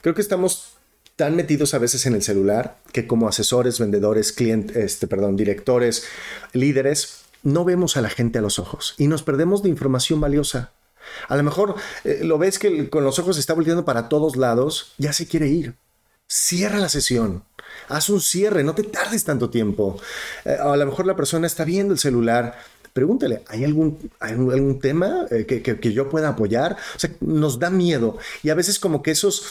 Creo 0.00 0.14
que 0.14 0.22
estamos 0.22 0.76
tan 1.16 1.34
metidos 1.34 1.74
a 1.74 1.78
veces 1.78 2.06
en 2.06 2.14
el 2.14 2.22
celular 2.22 2.78
que 2.92 3.06
como 3.06 3.28
asesores, 3.28 3.78
vendedores, 3.78 4.32
clientes, 4.32 4.76
este, 4.76 5.06
perdón, 5.06 5.36
directores, 5.36 6.04
líderes, 6.52 7.25
no 7.46 7.64
vemos 7.64 7.96
a 7.96 8.02
la 8.02 8.10
gente 8.10 8.40
a 8.40 8.42
los 8.42 8.58
ojos 8.58 8.94
y 8.98 9.06
nos 9.06 9.22
perdemos 9.22 9.62
de 9.62 9.68
información 9.68 10.20
valiosa. 10.20 10.72
A 11.28 11.36
lo 11.36 11.44
mejor 11.44 11.76
eh, 12.02 12.20
lo 12.24 12.38
ves 12.38 12.58
que 12.58 12.90
con 12.90 13.04
los 13.04 13.20
ojos 13.20 13.38
está 13.38 13.54
volteando 13.54 13.84
para 13.84 14.08
todos 14.08 14.34
lados, 14.36 14.94
ya 14.98 15.12
se 15.12 15.28
quiere 15.28 15.46
ir. 15.46 15.76
Cierra 16.26 16.80
la 16.80 16.88
sesión. 16.88 17.44
Haz 17.88 18.08
un 18.08 18.20
cierre, 18.20 18.64
no 18.64 18.74
te 18.74 18.82
tardes 18.82 19.22
tanto 19.22 19.48
tiempo. 19.48 19.96
Eh, 20.44 20.56
a 20.60 20.76
lo 20.76 20.86
mejor 20.86 21.06
la 21.06 21.14
persona 21.14 21.46
está 21.46 21.64
viendo 21.64 21.92
el 21.92 22.00
celular. 22.00 22.58
Pregúntale, 22.92 23.44
¿hay 23.46 23.62
algún, 23.62 24.10
algún 24.18 24.80
tema 24.80 25.26
eh, 25.30 25.46
que, 25.46 25.62
que 25.62 25.92
yo 25.92 26.08
pueda 26.08 26.30
apoyar? 26.30 26.76
O 26.96 26.98
sea, 26.98 27.10
nos 27.20 27.60
da 27.60 27.70
miedo. 27.70 28.18
Y 28.42 28.50
a 28.50 28.56
veces 28.56 28.80
como 28.80 29.04
que 29.04 29.12
esos 29.12 29.46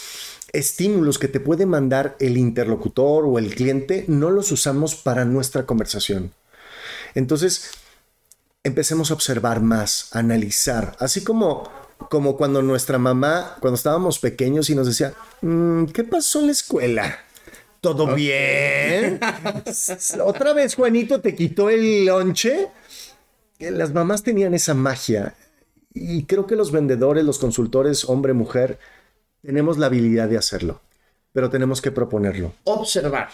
estímulos 0.52 1.18
que 1.18 1.28
te 1.28 1.40
puede 1.40 1.64
mandar 1.64 2.14
el 2.20 2.36
interlocutor 2.36 3.24
o 3.24 3.38
el 3.38 3.54
cliente 3.54 4.04
no 4.06 4.30
los 4.30 4.52
usamos 4.52 4.96
para 4.96 5.24
nuestra 5.24 5.64
conversación. 5.64 6.32
Entonces, 7.14 7.70
empecemos 8.66 9.10
a 9.10 9.14
observar 9.14 9.60
más, 9.60 10.10
a 10.12 10.18
analizar, 10.18 10.96
así 10.98 11.22
como, 11.22 11.70
como 12.10 12.36
cuando 12.36 12.62
nuestra 12.62 12.98
mamá, 12.98 13.56
cuando 13.60 13.76
estábamos 13.76 14.18
pequeños 14.18 14.68
y 14.70 14.74
nos 14.74 14.88
decía, 14.88 15.14
mm, 15.42 15.86
¿qué 15.86 16.02
pasó 16.02 16.40
en 16.40 16.46
la 16.46 16.52
escuela? 16.52 17.18
¿Todo 17.80 18.14
bien? 18.14 19.20
¿Otra 20.24 20.52
vez 20.52 20.74
Juanito 20.74 21.20
te 21.20 21.36
quitó 21.36 21.70
el 21.70 22.06
lonche? 22.06 22.68
Las 23.60 23.92
mamás 23.92 24.24
tenían 24.24 24.54
esa 24.54 24.74
magia 24.74 25.34
y 25.94 26.24
creo 26.24 26.46
que 26.46 26.56
los 26.56 26.72
vendedores, 26.72 27.24
los 27.24 27.38
consultores, 27.38 28.04
hombre, 28.06 28.32
mujer, 28.32 28.80
tenemos 29.42 29.78
la 29.78 29.86
habilidad 29.86 30.28
de 30.28 30.38
hacerlo, 30.38 30.80
pero 31.32 31.50
tenemos 31.50 31.80
que 31.80 31.92
proponerlo. 31.92 32.52
Observar. 32.64 33.28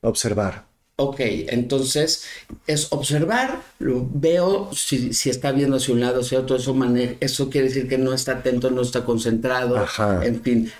Observar. 0.00 0.67
Ok, 1.00 1.20
entonces 1.20 2.24
es 2.66 2.88
observar, 2.90 3.62
lo 3.78 4.04
veo 4.12 4.68
si, 4.74 5.10
está 5.30 5.52
viendo 5.52 5.76
hacia 5.76 5.94
un 5.94 6.00
lado, 6.00 6.22
hacia 6.22 6.40
otro, 6.40 6.56
eso, 6.56 6.76
eso 7.20 7.50
quiere 7.50 7.68
decir 7.68 7.88
que 7.88 7.98
no 7.98 8.12
está 8.12 8.32
atento, 8.32 8.68
no 8.72 8.82
está 8.82 9.04
concentrado, 9.04 9.86
en 10.22 10.42
fin, 10.42 10.72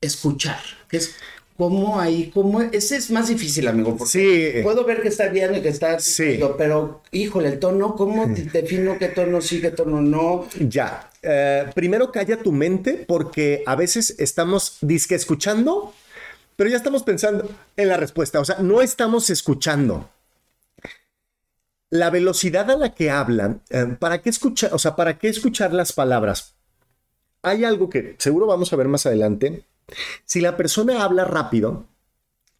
escuchar, 0.00 0.60
que 0.88 0.98
es 0.98 1.16
como 1.56 1.98
ahí, 1.98 2.30
como 2.32 2.60
ese 2.60 2.98
es 2.98 3.10
más 3.10 3.26
difícil, 3.26 3.66
amigo, 3.66 3.96
porque 3.96 4.52
sí. 4.58 4.62
puedo 4.62 4.84
ver 4.84 5.02
que 5.02 5.08
está 5.08 5.26
bien 5.26 5.56
y 5.56 5.60
que 5.60 5.70
está, 5.70 5.98
sí. 5.98 6.38
pero 6.56 7.02
híjole, 7.10 7.48
el 7.48 7.58
tono, 7.58 7.96
¿cómo 7.96 8.26
defino 8.52 8.96
qué 8.96 9.08
tono 9.08 9.40
sí, 9.40 9.60
qué 9.60 9.72
tono 9.72 10.00
no? 10.00 10.46
Ya, 10.60 11.10
eh, 11.22 11.64
primero 11.74 12.12
calla 12.12 12.36
tu 12.40 12.52
mente 12.52 13.04
porque 13.08 13.64
a 13.66 13.74
veces 13.74 14.14
estamos 14.18 14.78
disque 14.82 15.16
escuchando 15.16 15.92
pero 16.56 16.70
ya 16.70 16.76
estamos 16.76 17.02
pensando 17.02 17.48
en 17.76 17.88
la 17.88 17.96
respuesta, 17.96 18.40
o 18.40 18.44
sea, 18.44 18.56
no 18.60 18.80
estamos 18.80 19.30
escuchando. 19.30 20.10
La 21.90 22.10
velocidad 22.10 22.70
a 22.70 22.76
la 22.76 22.94
que 22.94 23.10
hablan, 23.10 23.62
eh, 23.70 23.96
¿para 23.98 24.20
qué 24.22 24.30
escuchar, 24.30 24.74
o 24.74 24.78
sea, 24.78 24.96
para 24.96 25.18
qué 25.18 25.28
escuchar 25.28 25.72
las 25.72 25.92
palabras? 25.92 26.54
Hay 27.42 27.64
algo 27.64 27.88
que 27.88 28.16
seguro 28.18 28.46
vamos 28.46 28.72
a 28.72 28.76
ver 28.76 28.88
más 28.88 29.06
adelante. 29.06 29.64
Si 30.24 30.40
la 30.40 30.56
persona 30.56 31.04
habla 31.04 31.24
rápido 31.24 31.86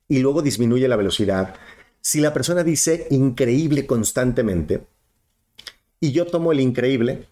y 0.07 0.21
luego 0.21 0.43
disminuye 0.43 0.87
la 0.87 0.97
velocidad, 0.97 1.57
si 2.01 2.21
la 2.21 2.33
persona 2.33 2.63
dice 2.63 3.09
increíble 3.11 3.85
constantemente 3.85 4.87
y 5.99 6.13
yo 6.13 6.27
tomo 6.27 6.53
el 6.53 6.61
increíble 6.61 7.27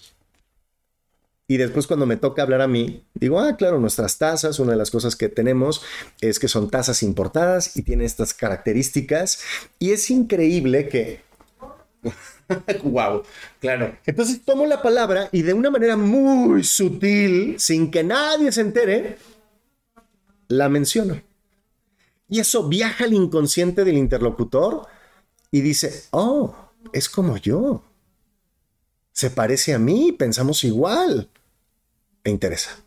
y 1.55 1.57
después 1.57 1.87
cuando 1.87 2.05
me 2.05 2.17
toca 2.17 2.43
hablar 2.43 2.63
a 2.63 2.67
mí, 2.67 3.05
digo, 3.15 3.39
ah, 3.39 3.57
claro, 3.57 3.79
nuestras 3.79 4.19
tazas, 4.19 4.59
una 4.59 4.73
de 4.73 4.77
las 4.77 4.91
cosas 4.91 5.15
que 5.15 5.29
tenemos 5.29 5.83
es 6.21 6.41
que 6.41 6.49
son 6.49 6.69
tazas 6.69 7.05
importadas 7.05 7.77
y 7.77 7.83
tienen 7.83 8.05
estas 8.05 8.35
características. 8.35 9.39
Y 9.79 9.93
es 9.93 10.11
increíble 10.11 10.89
que... 10.89 11.21
wow, 12.83 13.23
claro. 13.61 13.97
Entonces 14.05 14.45
tomo 14.45 14.67
la 14.67 14.83
palabra 14.83 15.29
y 15.31 15.43
de 15.43 15.53
una 15.53 15.71
manera 15.71 15.97
muy 15.97 16.65
sutil, 16.65 17.55
sin 17.61 17.89
que 17.93 18.03
nadie 18.03 18.51
se 18.51 18.63
entere, 18.63 19.19
la 20.49 20.69
menciono. 20.69 21.23
Y 22.29 22.41
eso 22.41 22.69
viaja 22.69 23.05
al 23.05 23.13
inconsciente 23.13 23.85
del 23.85 23.97
interlocutor 23.97 24.89
y 25.53 25.61
dice, 25.61 26.03
oh, 26.11 26.53
es 26.93 27.09
como 27.09 27.37
yo. 27.37 27.85
Se 29.13 29.31
parece 29.31 29.73
a 29.73 29.79
mí, 29.79 30.11
pensamos 30.11 30.65
igual 30.65 31.31
me 32.25 32.31
interesa. 32.31 32.83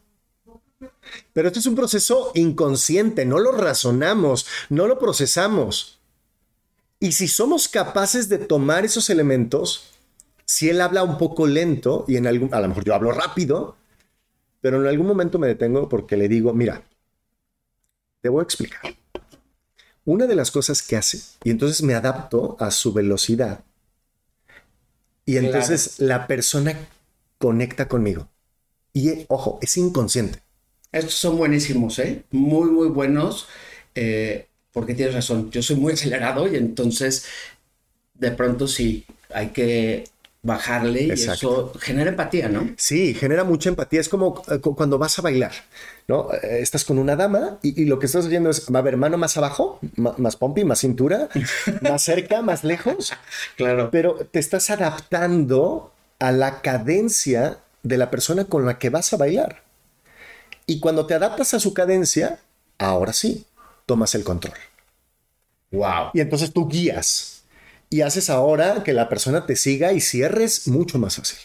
Pero 1.33 1.47
esto 1.47 1.59
es 1.59 1.65
un 1.65 1.75
proceso 1.75 2.31
inconsciente, 2.35 3.25
no 3.25 3.39
lo 3.39 3.51
razonamos, 3.51 4.45
no 4.69 4.87
lo 4.87 4.99
procesamos. 4.99 5.99
Y 6.99 7.13
si 7.13 7.27
somos 7.27 7.67
capaces 7.67 8.27
de 8.27 8.39
tomar 8.39 8.85
esos 8.85 9.09
elementos, 9.09 9.91
si 10.45 10.69
él 10.69 10.81
habla 10.81 11.03
un 11.03 11.17
poco 11.17 11.45
lento 11.45 12.05
y 12.07 12.17
en 12.17 12.27
algún, 12.27 12.53
a 12.53 12.59
lo 12.59 12.69
mejor 12.69 12.83
yo 12.83 12.95
hablo 12.95 13.11
rápido, 13.11 13.75
pero 14.61 14.81
en 14.81 14.87
algún 14.87 15.07
momento 15.07 15.39
me 15.39 15.47
detengo 15.47 15.87
porque 15.87 16.17
le 16.17 16.27
digo, 16.27 16.53
mira, 16.53 16.83
te 18.21 18.29
voy 18.29 18.41
a 18.41 18.43
explicar. 18.43 18.81
Una 20.05 20.25
de 20.25 20.35
las 20.35 20.51
cosas 20.51 20.81
que 20.81 20.95
hace, 20.95 21.21
y 21.43 21.51
entonces 21.51 21.83
me 21.83 21.93
adapto 21.93 22.55
a 22.59 22.71
su 22.71 22.93
velocidad, 22.93 23.63
y 25.25 25.37
entonces 25.37 25.99
la 25.99 26.25
persona 26.25 26.73
conecta 27.37 27.89
conmigo. 27.89 28.29
Y 28.97 29.25
ojo, 29.27 29.59
es 29.61 29.77
inconsciente. 29.77 30.39
Estos 30.91 31.13
son 31.13 31.37
buenísimos, 31.37 31.99
¿eh? 31.99 32.23
Muy, 32.31 32.71
muy 32.71 32.87
buenos. 32.87 33.47
Eh, 33.93 34.47
porque 34.71 34.95
tienes 34.95 35.13
razón, 35.13 35.51
yo 35.51 35.61
soy 35.61 35.75
muy 35.75 35.93
acelerado 35.93 36.51
y 36.51 36.55
entonces 36.55 37.25
de 38.15 38.31
pronto 38.31 38.67
sí, 38.67 39.05
hay 39.31 39.49
que 39.49 40.05
bajarle 40.41 41.03
y 41.03 41.11
eso 41.11 41.73
genera 41.79 42.09
empatía, 42.09 42.49
¿no? 42.49 42.73
Sí, 42.75 43.13
genera 43.13 43.43
mucha 43.43 43.69
empatía. 43.69 44.01
Es 44.01 44.09
como 44.09 44.41
eh, 44.49 44.59
cuando 44.61 44.97
vas 44.97 45.19
a 45.19 45.21
bailar, 45.21 45.51
¿no? 46.07 46.33
Eh, 46.33 46.61
estás 46.61 46.83
con 46.83 46.97
una 46.97 47.15
dama 47.15 47.59
y, 47.61 47.85
lo 47.85 47.99
que 47.99 48.07
estás 48.07 48.25
haciendo 48.25 48.49
es, 48.49 48.67
a 48.67 48.81
ver, 48.81 48.97
mano 48.97 49.19
más 49.19 49.37
abajo, 49.37 49.79
más 49.95 50.35
pompi, 50.37 50.63
más 50.63 50.79
cintura, 50.79 51.29
más 51.81 52.01
cerca, 52.01 52.41
más 52.41 52.63
lejos. 52.63 53.13
Claro. 53.57 53.89
Pero 53.91 54.15
te 54.15 54.39
estás 54.39 54.71
adaptando 54.71 55.93
a 56.17 56.31
la 56.31 56.61
cadencia 56.61 57.59
de 57.87 57.97
la 57.97 58.11
persona 58.11 58.45
con 58.45 58.65
la 58.65 58.77
que 58.77 58.89
vas 58.89 59.13
a 59.13 59.17
bailar. 59.17 59.63
Y 60.65 60.79
cuando 60.79 61.05
te 61.05 61.13
adaptas 61.13 61.53
a 61.53 61.59
su 61.59 61.73
cadencia, 61.73 62.39
ahora 62.77 63.13
sí, 63.13 63.45
tomas 63.85 64.13
el 64.15 64.23
control. 64.23 64.57
Wow. 65.71 66.11
Y 66.13 66.19
entonces 66.19 66.51
tú 66.51 66.67
guías 66.67 67.43
y 67.89 68.01
haces 68.01 68.29
ahora 68.29 68.83
que 68.83 68.93
la 68.93 69.07
persona 69.07 69.45
te 69.45 69.55
siga 69.55 69.93
y 69.93 70.01
cierres 70.01 70.67
mucho 70.67 70.99
más 70.99 71.15
fácil. 71.15 71.37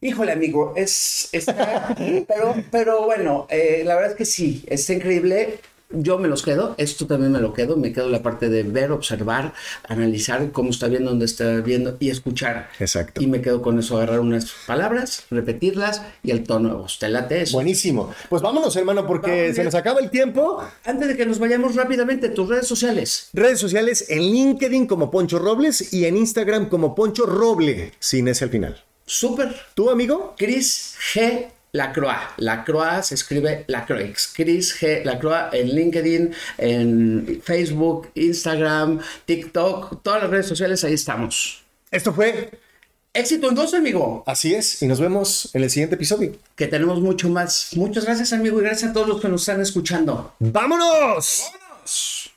Híjole, 0.00 0.32
amigo, 0.32 0.74
es, 0.76 1.30
pero, 2.28 2.54
pero 2.70 3.04
bueno, 3.04 3.46
eh, 3.50 3.82
la 3.84 3.94
verdad 3.94 4.12
es 4.12 4.16
que 4.16 4.24
sí, 4.24 4.64
está 4.66 4.92
increíble 4.92 5.60
yo 5.90 6.18
me 6.18 6.28
los 6.28 6.42
quedo, 6.42 6.74
esto 6.76 7.06
también 7.06 7.32
me 7.32 7.40
lo 7.40 7.52
quedo, 7.52 7.76
me 7.76 7.92
quedo 7.92 8.08
la 8.08 8.22
parte 8.22 8.48
de 8.48 8.62
ver, 8.62 8.92
observar, 8.92 9.54
analizar 9.88 10.52
cómo 10.52 10.70
está 10.70 10.88
viendo, 10.88 11.10
dónde 11.10 11.24
está 11.24 11.60
viendo 11.60 11.96
y 11.98 12.10
escuchar. 12.10 12.68
Exacto. 12.78 13.22
Y 13.22 13.26
me 13.26 13.40
quedo 13.40 13.62
con 13.62 13.78
eso, 13.78 13.96
agarrar 13.96 14.20
unas 14.20 14.52
palabras, 14.66 15.24
repetirlas 15.30 16.02
y 16.22 16.30
el 16.30 16.44
tono. 16.44 16.82
¿Usted 16.82 17.08
late 17.08 17.42
eso? 17.42 17.56
Buenísimo. 17.56 18.14
Pues 18.28 18.42
vámonos, 18.42 18.76
hermano, 18.76 19.06
porque 19.06 19.54
se 19.54 19.64
nos 19.64 19.74
acaba 19.74 20.00
el 20.00 20.10
tiempo. 20.10 20.62
Antes 20.84 21.08
de 21.08 21.16
que 21.16 21.26
nos 21.26 21.38
vayamos 21.38 21.74
rápidamente, 21.74 22.28
tus 22.28 22.48
redes 22.48 22.66
sociales. 22.66 23.30
Redes 23.32 23.58
sociales 23.58 24.04
en 24.08 24.22
LinkedIn 24.22 24.86
como 24.86 25.10
Poncho 25.10 25.38
Robles 25.38 25.92
y 25.92 26.04
en 26.04 26.16
Instagram 26.16 26.68
como 26.68 26.94
Poncho 26.94 27.24
Roble, 27.24 27.92
sin 27.98 28.28
ese 28.28 28.44
al 28.44 28.50
final. 28.50 28.84
Súper. 29.06 29.54
¿Tú, 29.74 29.88
amigo? 29.88 30.34
Chris 30.36 30.96
G. 31.14 31.48
Lacroix. 31.72 32.34
Lacroix 32.38 33.06
se 33.06 33.14
escribe 33.14 33.64
Lacroix. 33.68 34.32
Chris 34.34 34.74
G. 34.80 35.04
Lacroix 35.04 35.52
en 35.52 35.68
LinkedIn, 35.68 36.34
en 36.58 37.42
Facebook, 37.44 38.10
Instagram, 38.14 39.00
TikTok, 39.24 40.02
todas 40.02 40.22
las 40.22 40.30
redes 40.30 40.46
sociales, 40.46 40.84
ahí 40.84 40.94
estamos. 40.94 41.62
Esto 41.90 42.12
fue 42.12 42.50
Éxito 43.14 43.48
en 43.48 43.54
dos, 43.54 43.74
amigo. 43.74 44.22
Así 44.26 44.54
es, 44.54 44.80
y 44.82 44.86
nos 44.86 45.00
vemos 45.00 45.50
en 45.54 45.64
el 45.64 45.70
siguiente 45.70 45.96
episodio. 45.96 46.36
Que 46.54 46.66
tenemos 46.66 47.00
mucho 47.00 47.28
más. 47.28 47.70
Muchas 47.74 48.04
gracias, 48.04 48.32
amigo, 48.32 48.60
y 48.60 48.62
gracias 48.62 48.90
a 48.90 48.94
todos 48.94 49.08
los 49.08 49.20
que 49.20 49.28
nos 49.28 49.42
están 49.42 49.60
escuchando. 49.60 50.34
¡Vámonos! 50.38 51.50
¡Vámonos! 51.52 52.30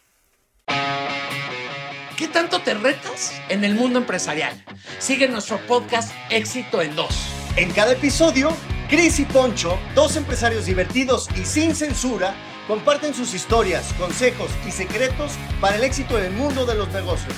¿Qué 2.18 2.28
tanto 2.28 2.62
te 2.62 2.74
retas 2.74 3.34
en 3.50 3.64
el 3.64 3.76
mundo 3.76 4.00
empresarial? 4.00 4.64
Sigue 5.00 5.28
nuestro 5.28 5.60
podcast 5.68 6.14
Éxito 6.30 6.82
en 6.82 6.96
Dos. 6.96 7.16
En 7.58 7.72
cada 7.72 7.92
episodio, 7.92 8.56
Chris 8.92 9.22
y 9.22 9.26
Poncho, 9.26 9.80
dos 9.96 10.18
empresarios 10.18 10.66
divertidos 10.66 11.30
y 11.42 11.46
sin 11.46 11.74
censura, 11.74 12.36
comparten 12.68 13.14
sus 13.14 13.34
historias, 13.34 13.94
consejos 13.94 14.52
y 14.68 14.72
secretos 14.72 15.32
para 15.62 15.78
el 15.78 15.86
éxito 15.86 16.20
en 16.20 16.26
el 16.26 16.34
mundo 16.34 16.66
de 16.66 16.76
los 16.76 16.90
negocios. 16.90 17.34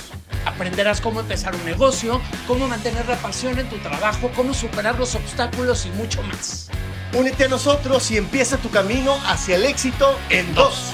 Aprenderás 0.46 1.00
cómo 1.00 1.20
empezar 1.20 1.54
un 1.54 1.64
negocio, 1.64 2.20
cómo 2.48 2.66
mantener 2.66 3.06
la 3.06 3.14
pasión 3.18 3.56
en 3.56 3.70
tu 3.70 3.78
trabajo, 3.78 4.32
cómo 4.34 4.52
superar 4.52 4.98
los 4.98 5.14
obstáculos 5.14 5.86
y 5.86 5.90
mucho 5.90 6.24
más. 6.24 6.70
Únete 7.12 7.44
a 7.44 7.48
nosotros 7.48 8.10
y 8.10 8.16
empieza 8.16 8.56
tu 8.56 8.70
camino 8.70 9.16
hacia 9.24 9.54
el 9.54 9.64
éxito 9.64 10.18
en 10.30 10.52
dos. 10.56 10.90